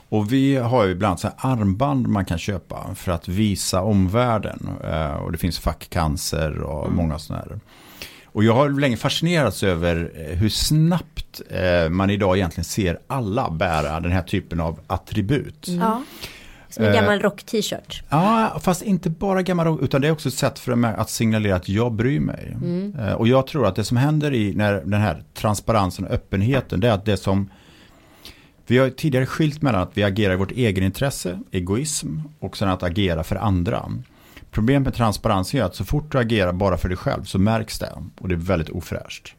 [0.08, 4.70] Och vi har ju ibland så armband man kan köpa för att visa omvärlden.
[4.84, 6.96] Eh, och det finns fackcancer och mm.
[6.96, 7.60] många sådana här.
[8.36, 13.50] Och jag har länge fascinerats över eh, hur snabbt eh, man idag egentligen ser alla
[13.50, 15.68] bära den här typen av attribut.
[15.68, 15.80] Mm.
[15.80, 16.02] Ja.
[16.68, 18.02] Som en gammal rock-t-shirt.
[18.08, 21.10] Ja, fast inte bara gammal rock, utan det är också ett sätt för mig att
[21.10, 22.56] signalera att jag bryr mig.
[22.62, 23.14] Mm.
[23.16, 26.88] Och jag tror att det som händer i när den här transparensen och öppenheten, det
[26.88, 27.50] är att det som
[28.66, 32.82] vi har tidigare skilt mellan att vi agerar i vårt egenintresse, egoism, och sen att
[32.82, 33.90] agera för andra.
[34.56, 37.78] Problemet med transparens är att så fort du agerar bara för dig själv så märks
[37.78, 39.34] det och det är väldigt ofräscht.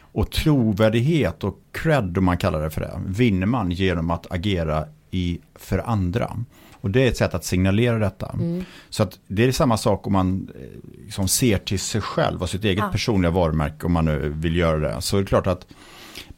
[0.00, 4.84] Och trovärdighet och cred om man kallar det för det vinner man genom att agera
[5.10, 6.36] i, för andra.
[6.80, 8.28] Och det är ett sätt att signalera detta.
[8.28, 8.64] Mm.
[8.90, 12.50] Så att det är samma sak om man eh, liksom ser till sig själv och
[12.50, 12.92] sitt eget ja.
[12.92, 15.00] personliga varumärke om man nu vill göra det.
[15.00, 15.66] Så är det klart att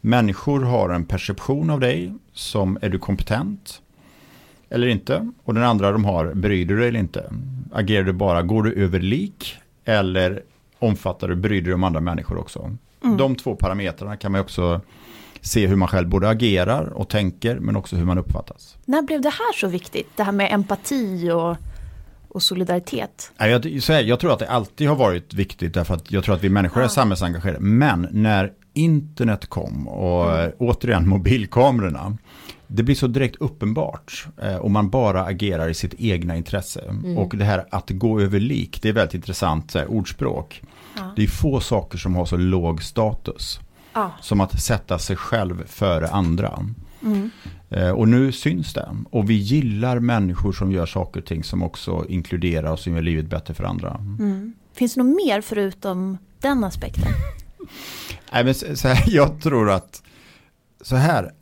[0.00, 3.80] människor har en perception av dig som är du kompetent
[4.70, 5.30] eller inte.
[5.44, 7.32] Och den andra de har, bryr du dig eller inte?
[7.72, 10.42] Agerar du bara, går du över lik eller
[10.78, 12.76] omfattar du, bryr dig om andra människor också?
[13.04, 13.16] Mm.
[13.16, 14.80] De två parametrarna kan man också
[15.40, 18.76] se hur man själv både agerar och tänker men också hur man uppfattas.
[18.84, 20.08] När blev det här så viktigt?
[20.16, 21.56] Det här med empati och,
[22.28, 23.32] och solidaritet?
[23.38, 26.44] Jag, här, jag tror att det alltid har varit viktigt därför att jag tror att
[26.44, 27.60] vi människor är samhällsengagerade.
[27.60, 30.52] Men när internet kom och mm.
[30.58, 32.16] återigen mobilkamerorna
[32.72, 36.80] det blir så direkt uppenbart eh, om man bara agerar i sitt egna intresse.
[36.80, 37.18] Mm.
[37.18, 40.62] Och det här att gå över lik, det är väldigt intressant här, ordspråk.
[40.96, 41.12] Ja.
[41.16, 43.60] Det är få saker som har så låg status.
[43.92, 44.12] Ja.
[44.20, 46.66] Som att sätta sig själv före andra.
[47.02, 47.30] Mm.
[47.70, 48.96] Eh, och nu syns det.
[49.10, 53.02] Och vi gillar människor som gör saker och ting som också inkluderar och som gör
[53.02, 53.94] livet bättre för andra.
[54.18, 54.52] Mm.
[54.72, 57.12] Finns det något mer förutom den aspekten?
[58.32, 60.02] Nej, men så här, jag tror att
[60.80, 61.32] så här,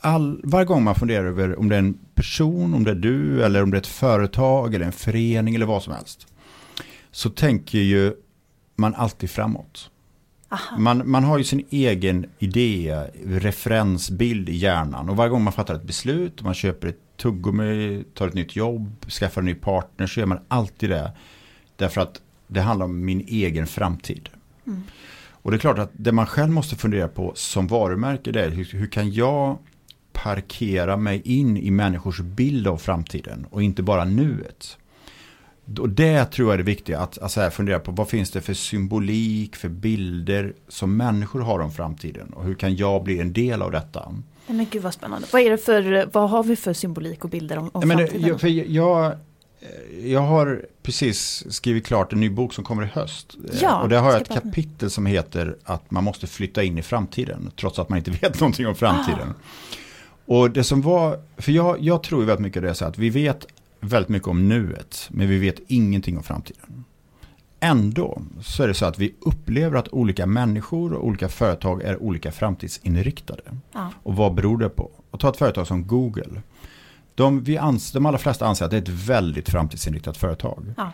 [0.00, 3.44] all, varje gång man funderar över om det är en person, om det är du
[3.44, 6.26] eller om det är ett företag eller en förening eller vad som helst.
[7.10, 8.14] Så tänker ju
[8.76, 9.90] man alltid framåt.
[10.78, 15.08] Man, man har ju sin egen idé, referensbild i hjärnan.
[15.08, 19.10] Och varje gång man fattar ett beslut, man köper ett tuggummi, tar ett nytt jobb,
[19.10, 21.12] skaffar en ny partner så gör man alltid det.
[21.76, 24.28] Därför att det handlar om min egen framtid.
[24.66, 24.82] Mm.
[25.42, 28.50] Och det är klart att det man själv måste fundera på som varumärke det är
[28.50, 29.58] hur, hur kan jag
[30.12, 34.78] parkera mig in i människors bild av framtiden och inte bara nuet.
[35.78, 38.54] Och det tror jag är det viktiga, att alltså fundera på vad finns det för
[38.54, 43.62] symbolik, för bilder som människor har om framtiden och hur kan jag bli en del
[43.62, 44.14] av detta.
[44.46, 45.26] Men gud vad spännande.
[45.32, 48.28] Vad, är det för, vad har vi för symbolik och bilder om, om men framtiden?
[48.28, 49.12] Jag, för jag,
[50.04, 53.36] jag har precis skrivit klart en ny bok som kommer i höst.
[53.60, 56.82] Ja, och där har jag ett kapitel som heter att man måste flytta in i
[56.82, 59.28] framtiden trots att man inte vet någonting om framtiden.
[59.28, 60.34] Ah.
[60.34, 63.10] Och det som var, för jag, jag tror väldigt mycket det är så att vi
[63.10, 63.46] vet
[63.80, 66.84] väldigt mycket om nuet, men vi vet ingenting om framtiden.
[67.60, 72.02] Ändå så är det så att vi upplever att olika människor och olika företag är
[72.02, 73.42] olika framtidsinriktade.
[73.72, 73.92] Ja.
[74.02, 74.90] Och vad beror det på?
[75.10, 76.42] Och ta ett företag som Google.
[77.14, 80.74] De, vi ans, de allra flesta anser att det är ett väldigt framtidsinriktat företag.
[80.76, 80.90] Ja.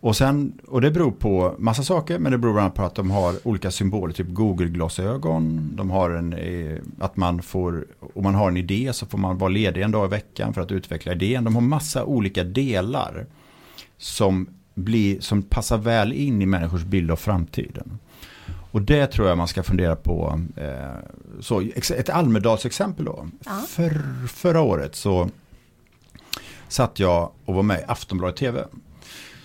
[0.00, 2.94] Och, sen, och det beror på massa saker, men det beror bland annat på att
[2.94, 5.70] de har olika symboler, typ Google-glasögon.
[5.76, 9.38] De har en, eh, att man får, om man har en idé så får man
[9.38, 11.44] vara ledig en dag i veckan för att utveckla idén.
[11.44, 13.26] De har massa olika delar
[13.98, 17.98] som, blir, som passar väl in i människors bild av framtiden.
[18.76, 20.40] Och det tror jag man ska fundera på.
[20.56, 23.28] Eh, så, ett Almedalsexempel då.
[23.44, 23.64] Ja.
[23.68, 25.28] För, förra året så
[26.68, 28.64] satt jag och var med i Aftonbladet TV.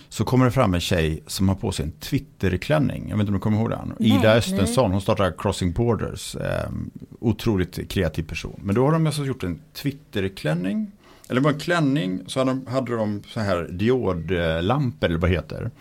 [0.10, 3.10] Så kommer det fram en tjej som har på sig en Twitterklänning.
[3.10, 3.94] Jag vet inte om du kommer ihåg den?
[4.00, 6.36] Nej, Ida Östensson, hon startar Crossing Borders.
[6.36, 6.70] Eh,
[7.20, 8.60] otroligt kreativ person.
[8.63, 10.91] Men då har de alltså gjort en Twitterklänning.
[11.30, 15.30] Eller det var en klänning, så hade de, hade de så här diodlampor eller vad
[15.30, 15.72] heter.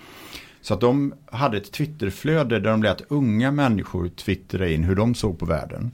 [0.63, 5.15] Så att de hade ett Twitterflöde där de lät unga människor twittra in hur de
[5.15, 5.91] såg på världen.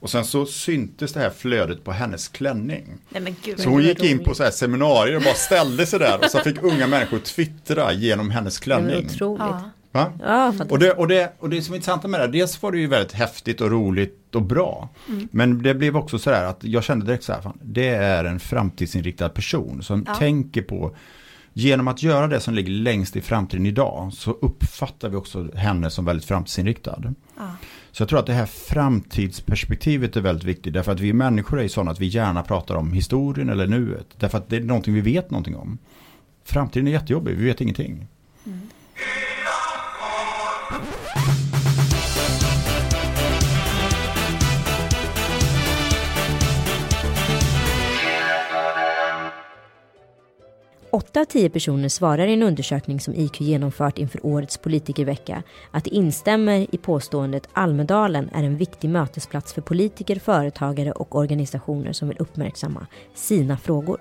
[0.00, 2.86] Och sen så syntes det här flödet på hennes klänning.
[3.08, 6.18] Nej, Gud, så hon gick in på så här seminarier och bara ställde sig där
[6.18, 9.06] och så fick unga människor twittra genom hennes klänning.
[9.08, 9.40] Det otroligt.
[9.40, 9.70] Ja.
[9.92, 12.78] Ja, och, det, och, det, och det som är intressant med det, dels var det
[12.78, 14.88] ju väldigt häftigt och roligt och bra.
[15.08, 15.28] Mm.
[15.30, 18.24] Men det blev också så där att jag kände direkt så här, fan, det är
[18.24, 20.14] en framtidsinriktad person som ja.
[20.14, 20.96] tänker på
[21.58, 25.90] Genom att göra det som ligger längst i framtiden idag så uppfattar vi också henne
[25.90, 27.14] som väldigt framtidsinriktad.
[27.36, 27.50] Ja.
[27.92, 30.74] Så jag tror att det här framtidsperspektivet är väldigt viktigt.
[30.74, 34.06] Därför att vi människor är sådana att vi gärna pratar om historien eller nuet.
[34.16, 35.78] Därför att det är någonting vi vet någonting om.
[36.44, 38.06] Framtiden är jättejobbig, vi vet ingenting.
[38.46, 38.60] Mm.
[50.98, 55.84] 8 av 10 personer svarar i en undersökning som IQ genomfört inför årets politikervecka att
[55.84, 62.08] de instämmer i påståendet Almedalen är en viktig mötesplats för politiker, företagare och organisationer som
[62.08, 64.00] vill uppmärksamma sina frågor.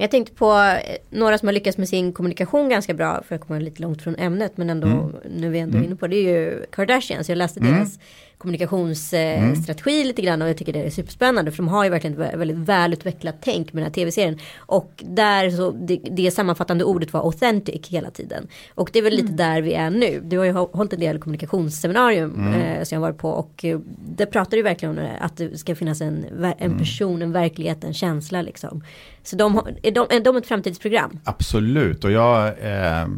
[0.00, 3.22] Jag tänkte på eh, några som har lyckats med sin kommunikation ganska bra.
[3.28, 4.56] För jag kommer lite långt från ämnet.
[4.56, 5.12] Men ändå, mm.
[5.36, 5.86] nu är vi ändå mm.
[5.86, 6.16] inne på det.
[6.16, 7.28] är ju Kardashians.
[7.28, 7.74] Jag läste mm.
[7.74, 7.98] deras
[8.38, 10.06] kommunikationsstrategi mm.
[10.06, 12.56] lite grann och jag tycker det är superspännande för de har ju verkligen ett väldigt
[12.56, 14.38] välutvecklat tänk med den här tv-serien.
[14.56, 18.46] Och där så det, det sammanfattande ordet var authentic hela tiden.
[18.74, 19.36] Och det är väl lite mm.
[19.36, 20.20] där vi är nu.
[20.24, 22.60] Du har ju hållit en del kommunikationsseminarium mm.
[22.60, 25.58] eh, som jag varit på och eh, det pratar ju verkligen om det, att det
[25.58, 26.78] ska finnas en, en mm.
[26.78, 28.82] person, en verklighet, en känsla liksom.
[29.28, 31.18] Så de, är, de, är de ett framtidsprogram?
[31.24, 33.08] Absolut och jag eh,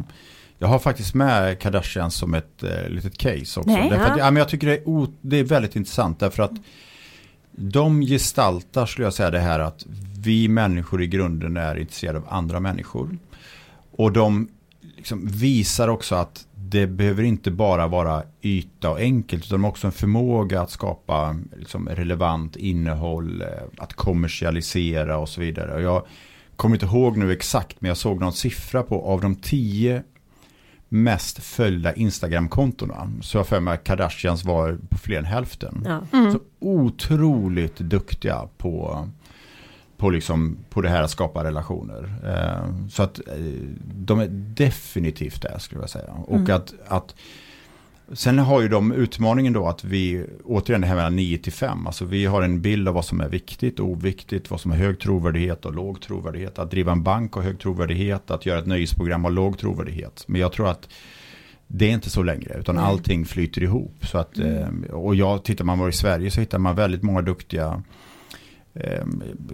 [0.61, 3.71] jag har faktiskt med Kardashian som ett eh, litet case också.
[3.71, 6.43] Nej, därför att, ja, men jag tycker det är, o, det är väldigt intressant därför
[6.43, 6.51] att
[7.51, 9.85] de gestaltar, skulle jag säga, det här att
[10.23, 13.17] vi människor i grunden är intresserade av andra människor.
[13.91, 14.47] Och de
[14.97, 19.93] liksom visar också att det behöver inte bara vara yta och enkelt utan också en
[19.93, 25.73] förmåga att skapa liksom, relevant innehåll, eh, att kommersialisera och så vidare.
[25.73, 26.05] Och jag
[26.55, 30.03] kommer inte ihåg nu exakt men jag såg någon siffra på av de tio
[30.89, 33.11] mest följda Instagram-kontona.
[33.21, 35.83] Så jag för mig att Kardashians var på fler än hälften.
[35.85, 36.17] Ja.
[36.17, 36.31] Mm.
[36.31, 39.07] Så otroligt duktiga på,
[40.01, 42.13] på, liksom, på det här att skapa relationer.
[42.25, 43.35] Eh, så att eh,
[43.95, 46.13] de är definitivt det skulle jag säga.
[46.27, 46.55] Och mm.
[46.55, 47.15] att, att
[48.13, 51.87] Sen har ju de utmaningen då att vi, återigen det här mellan 9 till 5,
[51.87, 54.75] alltså vi har en bild av vad som är viktigt och oviktigt, vad som är
[54.75, 56.59] hög trovärdighet och låg trovärdighet.
[56.59, 60.23] Att driva en bank har hög trovärdighet, att göra ett nöjesprogram har låg trovärdighet.
[60.27, 60.89] Men jag tror att
[61.67, 62.87] det är inte så längre, utan mm.
[62.87, 64.05] allting flyter ihop.
[64.05, 64.83] Så att, mm.
[64.83, 67.83] Eh, och jag, tittar man var i Sverige så hittar man väldigt många duktiga
[68.73, 69.05] eh,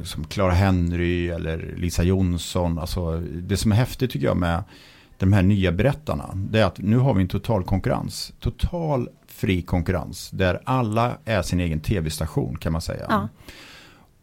[0.03, 2.79] som Clara Henry eller Lisa Jonsson.
[2.79, 4.63] Alltså, det som är häftigt tycker jag med
[5.17, 8.33] de här nya berättarna, det är att nu har vi en total konkurrens.
[8.39, 13.05] Total fri konkurrens där alla är sin egen tv-station kan man säga.
[13.09, 13.29] Ja.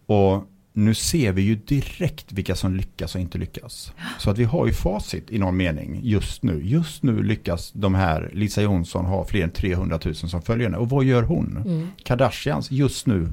[0.06, 0.44] Och
[0.76, 3.92] nu ser vi ju direkt vilka som lyckas och inte lyckas.
[4.18, 6.60] Så att vi har ju facit i någon mening just nu.
[6.64, 10.78] Just nu lyckas de här, Lisa Jonsson ha fler än 300 000 som följer henne.
[10.78, 11.56] Och vad gör hon?
[11.56, 11.88] Mm.
[12.04, 13.32] Kardashians just nu.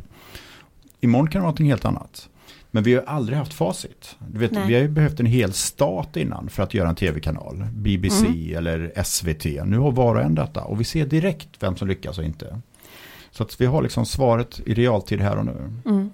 [1.01, 2.29] Imorgon kan det vara någonting helt annat.
[2.71, 4.15] Men vi har aldrig haft facit.
[4.27, 7.67] Du vet, vi har ju behövt en hel stat innan för att göra en tv-kanal.
[7.73, 8.57] BBC mm.
[8.57, 9.45] eller SVT.
[9.65, 10.63] Nu har var och en detta.
[10.63, 12.61] Och vi ser direkt vem som lyckas och inte.
[13.31, 15.71] Så att vi har liksom svaret i realtid här och nu.
[15.85, 16.09] Mm.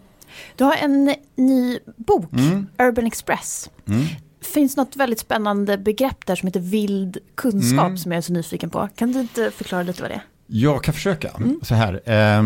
[0.55, 2.67] Du har en ny bok, mm.
[2.79, 3.69] Urban Express.
[3.87, 4.05] Mm.
[4.41, 7.97] Finns något väldigt spännande begrepp där som heter vild kunskap mm.
[7.97, 8.89] som jag är så nyfiken på.
[8.95, 10.21] Kan du inte förklara lite vad det är?
[10.47, 11.29] Jag kan försöka.
[11.29, 11.59] Mm.
[11.63, 12.43] Så här, eh,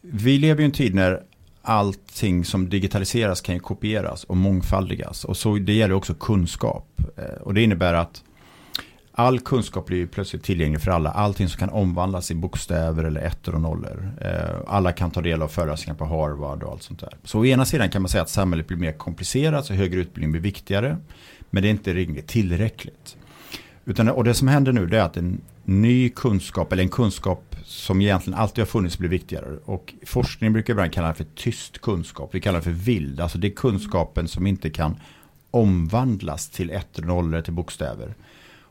[0.00, 1.22] vi lever i en tid när
[1.62, 5.24] allting som digitaliseras kan ju kopieras och mångfaldigas.
[5.24, 7.00] Och så det gäller också kunskap.
[7.16, 8.22] Eh, och det innebär att
[9.12, 11.10] all kunskap blir plötsligt tillgänglig för alla.
[11.10, 14.12] Allting som kan omvandlas i bokstäver eller ettor och nollor.
[14.20, 17.16] Eh, alla kan ta del av föreläsningar på Harvard och allt sånt där.
[17.24, 20.32] Så å ena sidan kan man säga att samhället blir mer komplicerat så högre utbildning
[20.32, 20.96] blir viktigare.
[21.50, 23.16] Men det är inte riktigt tillräckligt.
[23.84, 28.00] Utan, och det som händer nu är att en ny kunskap eller en kunskap som
[28.00, 29.58] egentligen alltid har funnits blir viktigare.
[29.64, 32.34] Och forskning brukar ibland kalla det för tyst kunskap.
[32.34, 33.20] Vi kallar det för vild.
[33.20, 34.96] Alltså det är kunskapen som inte kan
[35.50, 38.14] omvandlas till ettor nollor till bokstäver.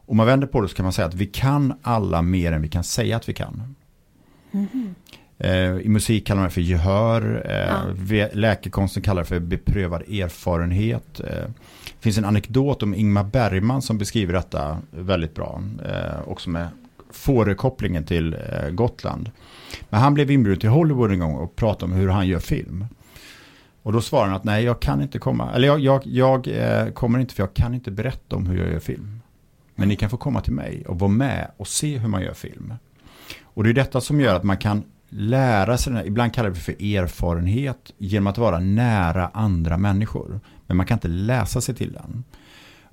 [0.06, 2.62] Om man vänder på det så kan man säga att vi kan alla mer än
[2.62, 3.76] vi kan säga att vi kan.
[4.52, 4.96] Mm.
[5.82, 7.46] I musik kallar man det för gehör.
[7.46, 8.28] Eh, ja.
[8.34, 11.20] Läkekonsten kallar det för beprövad erfarenhet.
[11.20, 11.26] Eh,
[11.86, 15.64] det finns en anekdot om Ingmar Bergman som beskriver detta väldigt bra.
[16.26, 16.68] Också med
[17.14, 19.32] Fårökopplingen till eh, Gotland.
[19.90, 22.86] Men han blev inbjuden till Hollywood en gång och pratade om hur han gör film.
[23.84, 25.52] Och då svarade han att nej, jag kan inte komma.
[25.54, 28.72] Eller jag, jag, jag eh, kommer inte för jag kan inte berätta om hur jag
[28.72, 29.22] gör film.
[29.76, 32.34] Men ni kan få komma till mig och vara med och se hur man gör
[32.34, 32.74] film.
[33.44, 36.56] Och det är detta som gör att man kan lära sig, här, ibland kallar vi
[36.56, 40.40] det för erfarenhet, genom att vara nära andra människor.
[40.68, 42.24] Men man kan inte läsa sig till den.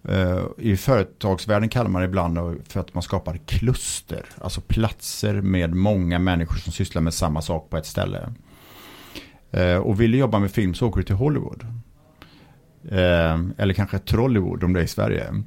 [0.08, 5.74] Eh, I företagsvärlden kallar man det ibland för att man skapar kluster, alltså platser med
[5.74, 8.32] många människor som sysslar med samma sak på ett ställe.
[9.50, 11.66] Eh, och vill du jobba med film så åker du till Hollywood.
[12.90, 15.42] Eh, eller kanske Trollywood om det är i Sverige.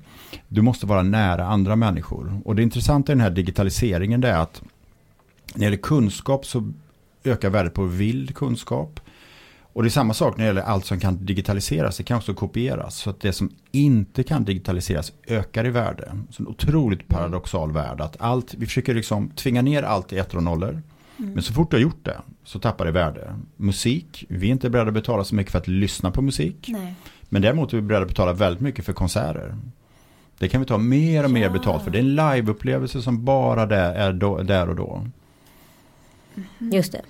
[0.48, 2.42] Du måste vara nära andra människor.
[2.46, 4.62] Och det intressanta i den här digitaliseringen är att
[5.54, 6.72] när det gäller kunskap så
[7.24, 9.00] ökar värdet på vild kunskap.
[9.74, 11.98] Och det är samma sak när det gäller allt som kan digitaliseras.
[11.98, 12.96] Det kan också kopieras.
[12.96, 16.12] Så att det som inte kan digitaliseras ökar i värde.
[16.30, 18.02] Så en otroligt paradoxal värld.
[18.02, 20.82] Att allt, vi försöker liksom tvinga ner allt i ettor och nollor.
[21.20, 21.34] Mm.
[21.34, 23.36] Men så fort du har gjort det så tappar det värde.
[23.56, 26.66] Musik, vi är inte beredda att betala så mycket för att lyssna på musik.
[26.68, 26.96] Nej.
[27.30, 29.56] Men däremot är vi beredda att betala väldigt mycket för konserter.
[30.38, 31.50] Det kan vi ta mer och mer ja.
[31.50, 31.92] betalt för.
[31.92, 35.08] Det är en liveupplevelse som bara där, är då, där och då.
[36.36, 36.74] Mm.
[36.74, 37.02] Just det.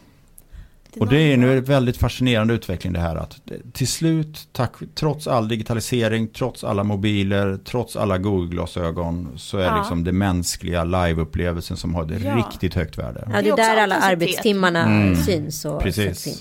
[0.99, 3.41] Och det är nu en väldigt fascinerande utveckling det här att
[3.73, 9.77] till slut, tack, trots all digitalisering, trots alla mobiler, trots alla Google-glasögon så är ja.
[9.77, 12.35] liksom det mänskliga liveupplevelsen som har ett ja.
[12.35, 13.27] riktigt högt värde.
[13.33, 15.15] Ja, det är där alla arbetstimmarna mm.
[15.15, 16.27] syns och Precis.
[16.27, 16.33] in.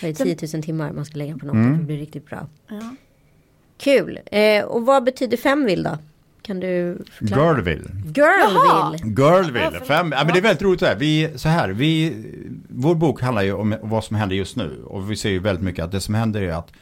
[0.00, 1.78] Det är 10 000 timmar man ska lägga på något, mm.
[1.78, 2.46] det blir riktigt bra.
[2.68, 2.94] Ja.
[3.78, 4.18] Kul.
[4.26, 5.98] Eh, och vad betyder fem vill då?
[6.46, 7.44] Kan du förklara?
[7.44, 7.90] Girlville.
[8.14, 9.22] Girlville.
[9.22, 9.80] Girlville.
[9.84, 10.80] Fem, ja, men det är väldigt roligt.
[10.80, 10.96] Här.
[10.96, 12.14] Vi, så här, vi,
[12.68, 14.82] vår bok handlar ju om vad som händer just nu.
[14.84, 16.72] Och vi ser ju väldigt mycket att det som händer är att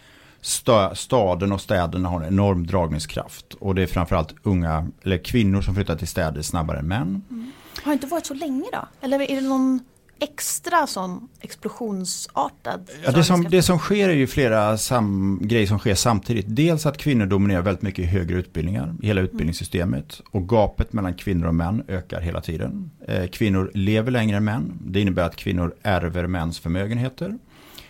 [0.40, 3.55] sta, staden och städerna har en enorm dragningskraft.
[3.55, 7.22] Och det är framförallt unga, eller kvinnor som flyttar till städer snabbare än män.
[7.31, 7.53] Mm.
[7.83, 8.88] Har det inte varit så länge då?
[9.01, 9.81] Eller är det någon
[10.23, 12.91] extra sån explosionsartad?
[13.05, 16.47] Ja, det, som, det som sker är ju flera sam, grejer som sker samtidigt.
[16.49, 19.31] Dels att kvinnor dominerar väldigt mycket i högre utbildningar, i hela mm.
[19.31, 20.21] utbildningssystemet.
[20.31, 22.91] Och gapet mellan kvinnor och män ökar hela tiden.
[23.09, 24.79] Eh, kvinnor lever längre än män.
[24.85, 27.39] Det innebär att kvinnor ärver mäns förmögenheter.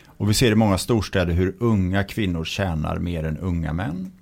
[0.07, 4.13] Och vi ser i många storstäder hur unga kvinnor tjänar mer än unga män.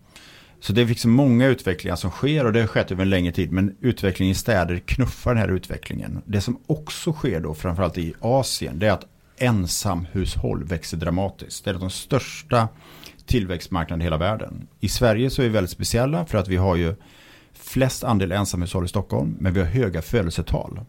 [0.61, 3.33] Så det är liksom många utvecklingar som sker och det har skett över en längre
[3.33, 3.53] tid.
[3.53, 6.23] Men utvecklingen i städer knuffar den här utvecklingen.
[6.27, 9.07] Det som också sker då, framförallt i Asien, det är att
[9.39, 11.65] ensamhushåll växer dramatiskt.
[11.65, 12.69] Det är de största
[13.27, 14.69] tillväxtmarknaden i hela världen.
[14.81, 16.95] I Sverige så är vi väldigt speciella för att vi har ju
[17.53, 20.81] flest andel ensamhushåll i Stockholm, men vi har höga födelsetal.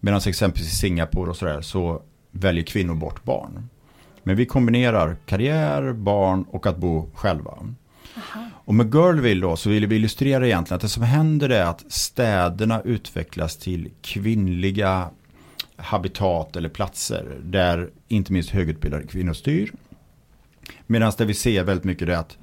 [0.00, 3.68] Medan exempelvis i Singapore och sådär så väljer kvinnor bort barn.
[4.22, 7.50] Men vi kombinerar karriär, barn och att bo själva.
[8.16, 8.43] Aha.
[8.64, 11.84] Och med Girlville då så vill vi illustrera egentligen att det som händer är att
[11.88, 15.10] städerna utvecklas till kvinnliga
[15.76, 19.72] habitat eller platser där inte minst högutbildade kvinnor styr.
[20.86, 22.38] Medan det vi ser väldigt mycket är att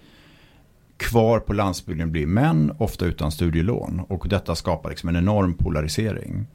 [0.98, 4.00] kvar på landsbygden blir män, ofta utan studielån.
[4.08, 6.48] Och detta skapar liksom en enorm polarisering.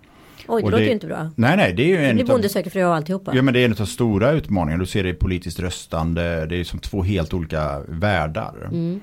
[0.49, 1.31] Oj, det, låter ju inte bra.
[1.37, 2.17] Nej, nej, det är ju en...
[2.17, 3.33] Det blir bonde söker fru och alltihopa.
[3.35, 4.83] Ja, men det är en av stora utmaningarna.
[4.83, 6.47] Du ser det i politiskt röstande.
[6.47, 8.55] Det är som två helt olika världar.
[8.65, 9.01] Mm.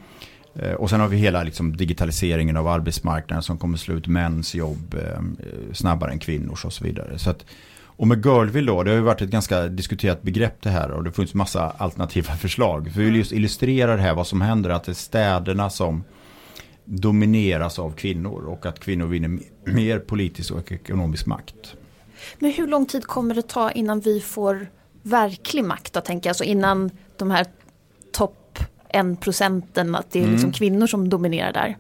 [0.56, 4.56] Eh, och sen har vi hela liksom, digitaliseringen av arbetsmarknaden som kommer slå ut mäns
[4.56, 5.22] jobb eh,
[5.74, 7.20] snabbare än kvinnors och så vidare.
[7.20, 7.46] Så att,
[7.96, 11.04] och med Girlville då, det har ju varit ett ganska diskuterat begrepp det här och
[11.04, 12.92] det finns massa alternativa förslag.
[12.92, 16.04] För vi vill just illustrera det här vad som händer, att det är städerna som
[16.86, 21.76] domineras av kvinnor och att kvinnor vinner mer politisk och ekonomisk makt.
[22.40, 24.68] Men hur lång tid kommer det ta innan vi får
[25.02, 27.46] verklig makt då tänker jag, alltså innan de här
[28.12, 28.43] topp
[28.94, 30.54] en procenten, att det är liksom mm.
[30.54, 31.78] kvinnor som dominerar där?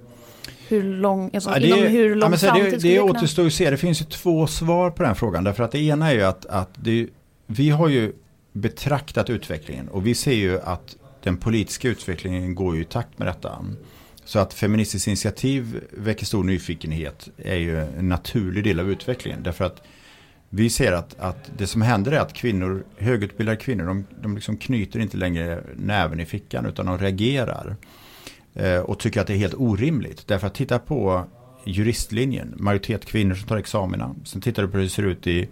[0.67, 3.53] Hur lång, alltså, ja, det, inom hur lång ja, framtid det, det, det återstår att
[3.53, 5.43] se, det finns ju två svar på den frågan.
[5.43, 7.07] Därför att det ena är ju att, att det,
[7.47, 8.13] vi har ju
[8.51, 13.27] betraktat utvecklingen och vi ser ju att den politiska utvecklingen går ju i takt med
[13.27, 13.65] detta.
[14.25, 19.43] Så att Feministiskt initiativ väcker stor nyfikenhet är ju en naturlig del av utvecklingen.
[19.43, 19.81] Därför att
[20.55, 24.57] vi ser att, att det som händer är att kvinnor, högutbildade kvinnor, de, de liksom
[24.57, 27.75] knyter inte längre näven i fickan utan de reagerar.
[28.53, 30.27] Eh, och tycker att det är helt orimligt.
[30.27, 31.25] Därför att titta på
[31.65, 34.15] juristlinjen, majoritet kvinnor som tar examina.
[34.23, 35.49] Sen tittar du på hur det ser ut i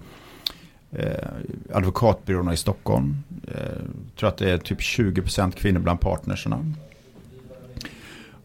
[0.91, 1.27] eh,
[1.73, 3.23] advokatbyråerna i Stockholm.
[3.47, 3.81] Eh,
[4.19, 6.73] tror att det är typ 20% kvinnor bland partnerserna.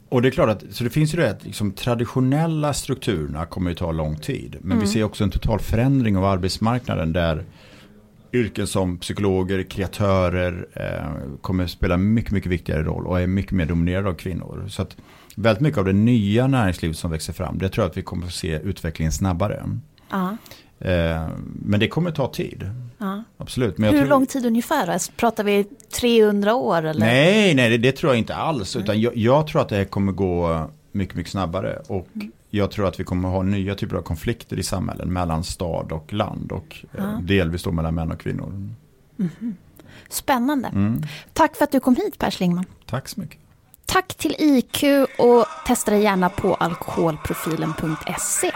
[0.08, 3.70] Och det är klart att, så det finns ju det att liksom, traditionella strukturerna kommer
[3.70, 4.56] ju ta lång tid.
[4.60, 4.80] Men mm.
[4.80, 7.44] vi ser också en total förändring av arbetsmarknaden där
[8.32, 13.66] yrken som psykologer, kreatörer eh, kommer spela mycket, mycket viktigare roll och är mycket mer
[13.66, 14.64] dominerade av kvinnor.
[14.68, 14.96] Så att
[15.36, 18.26] väldigt mycket av det nya näringslivet som växer fram, det tror jag att vi kommer
[18.26, 19.62] att se utvecklingen snabbare.
[20.14, 20.32] Uh eh,
[21.44, 22.70] men det kommer ta tid.
[23.00, 23.78] Uh Absolut.
[23.78, 24.08] Men Hur tror...
[24.08, 25.16] lång tid ungefär?
[25.16, 25.64] Pratar vi
[26.00, 26.82] 300 år?
[26.82, 27.00] Eller?
[27.06, 28.76] Nej, nej det, det tror jag inte alls.
[28.76, 31.82] Utan jag, jag, tror att det kommer gå mycket, mycket snabbare.
[31.88, 35.44] Och mm jag tror att vi kommer ha nya typer av konflikter i samhällen mellan
[35.44, 37.20] stad och land och eh, ja.
[37.22, 38.70] delvis då mellan män och kvinnor.
[39.18, 39.56] Mm.
[40.08, 40.68] Spännande.
[40.68, 41.02] Mm.
[41.32, 42.64] Tack för att du kom hit Per Schlingman.
[42.86, 43.40] Tack så mycket.
[43.86, 44.82] Tack till IQ
[45.18, 48.52] och testa dig gärna på alkoholprofilen.se.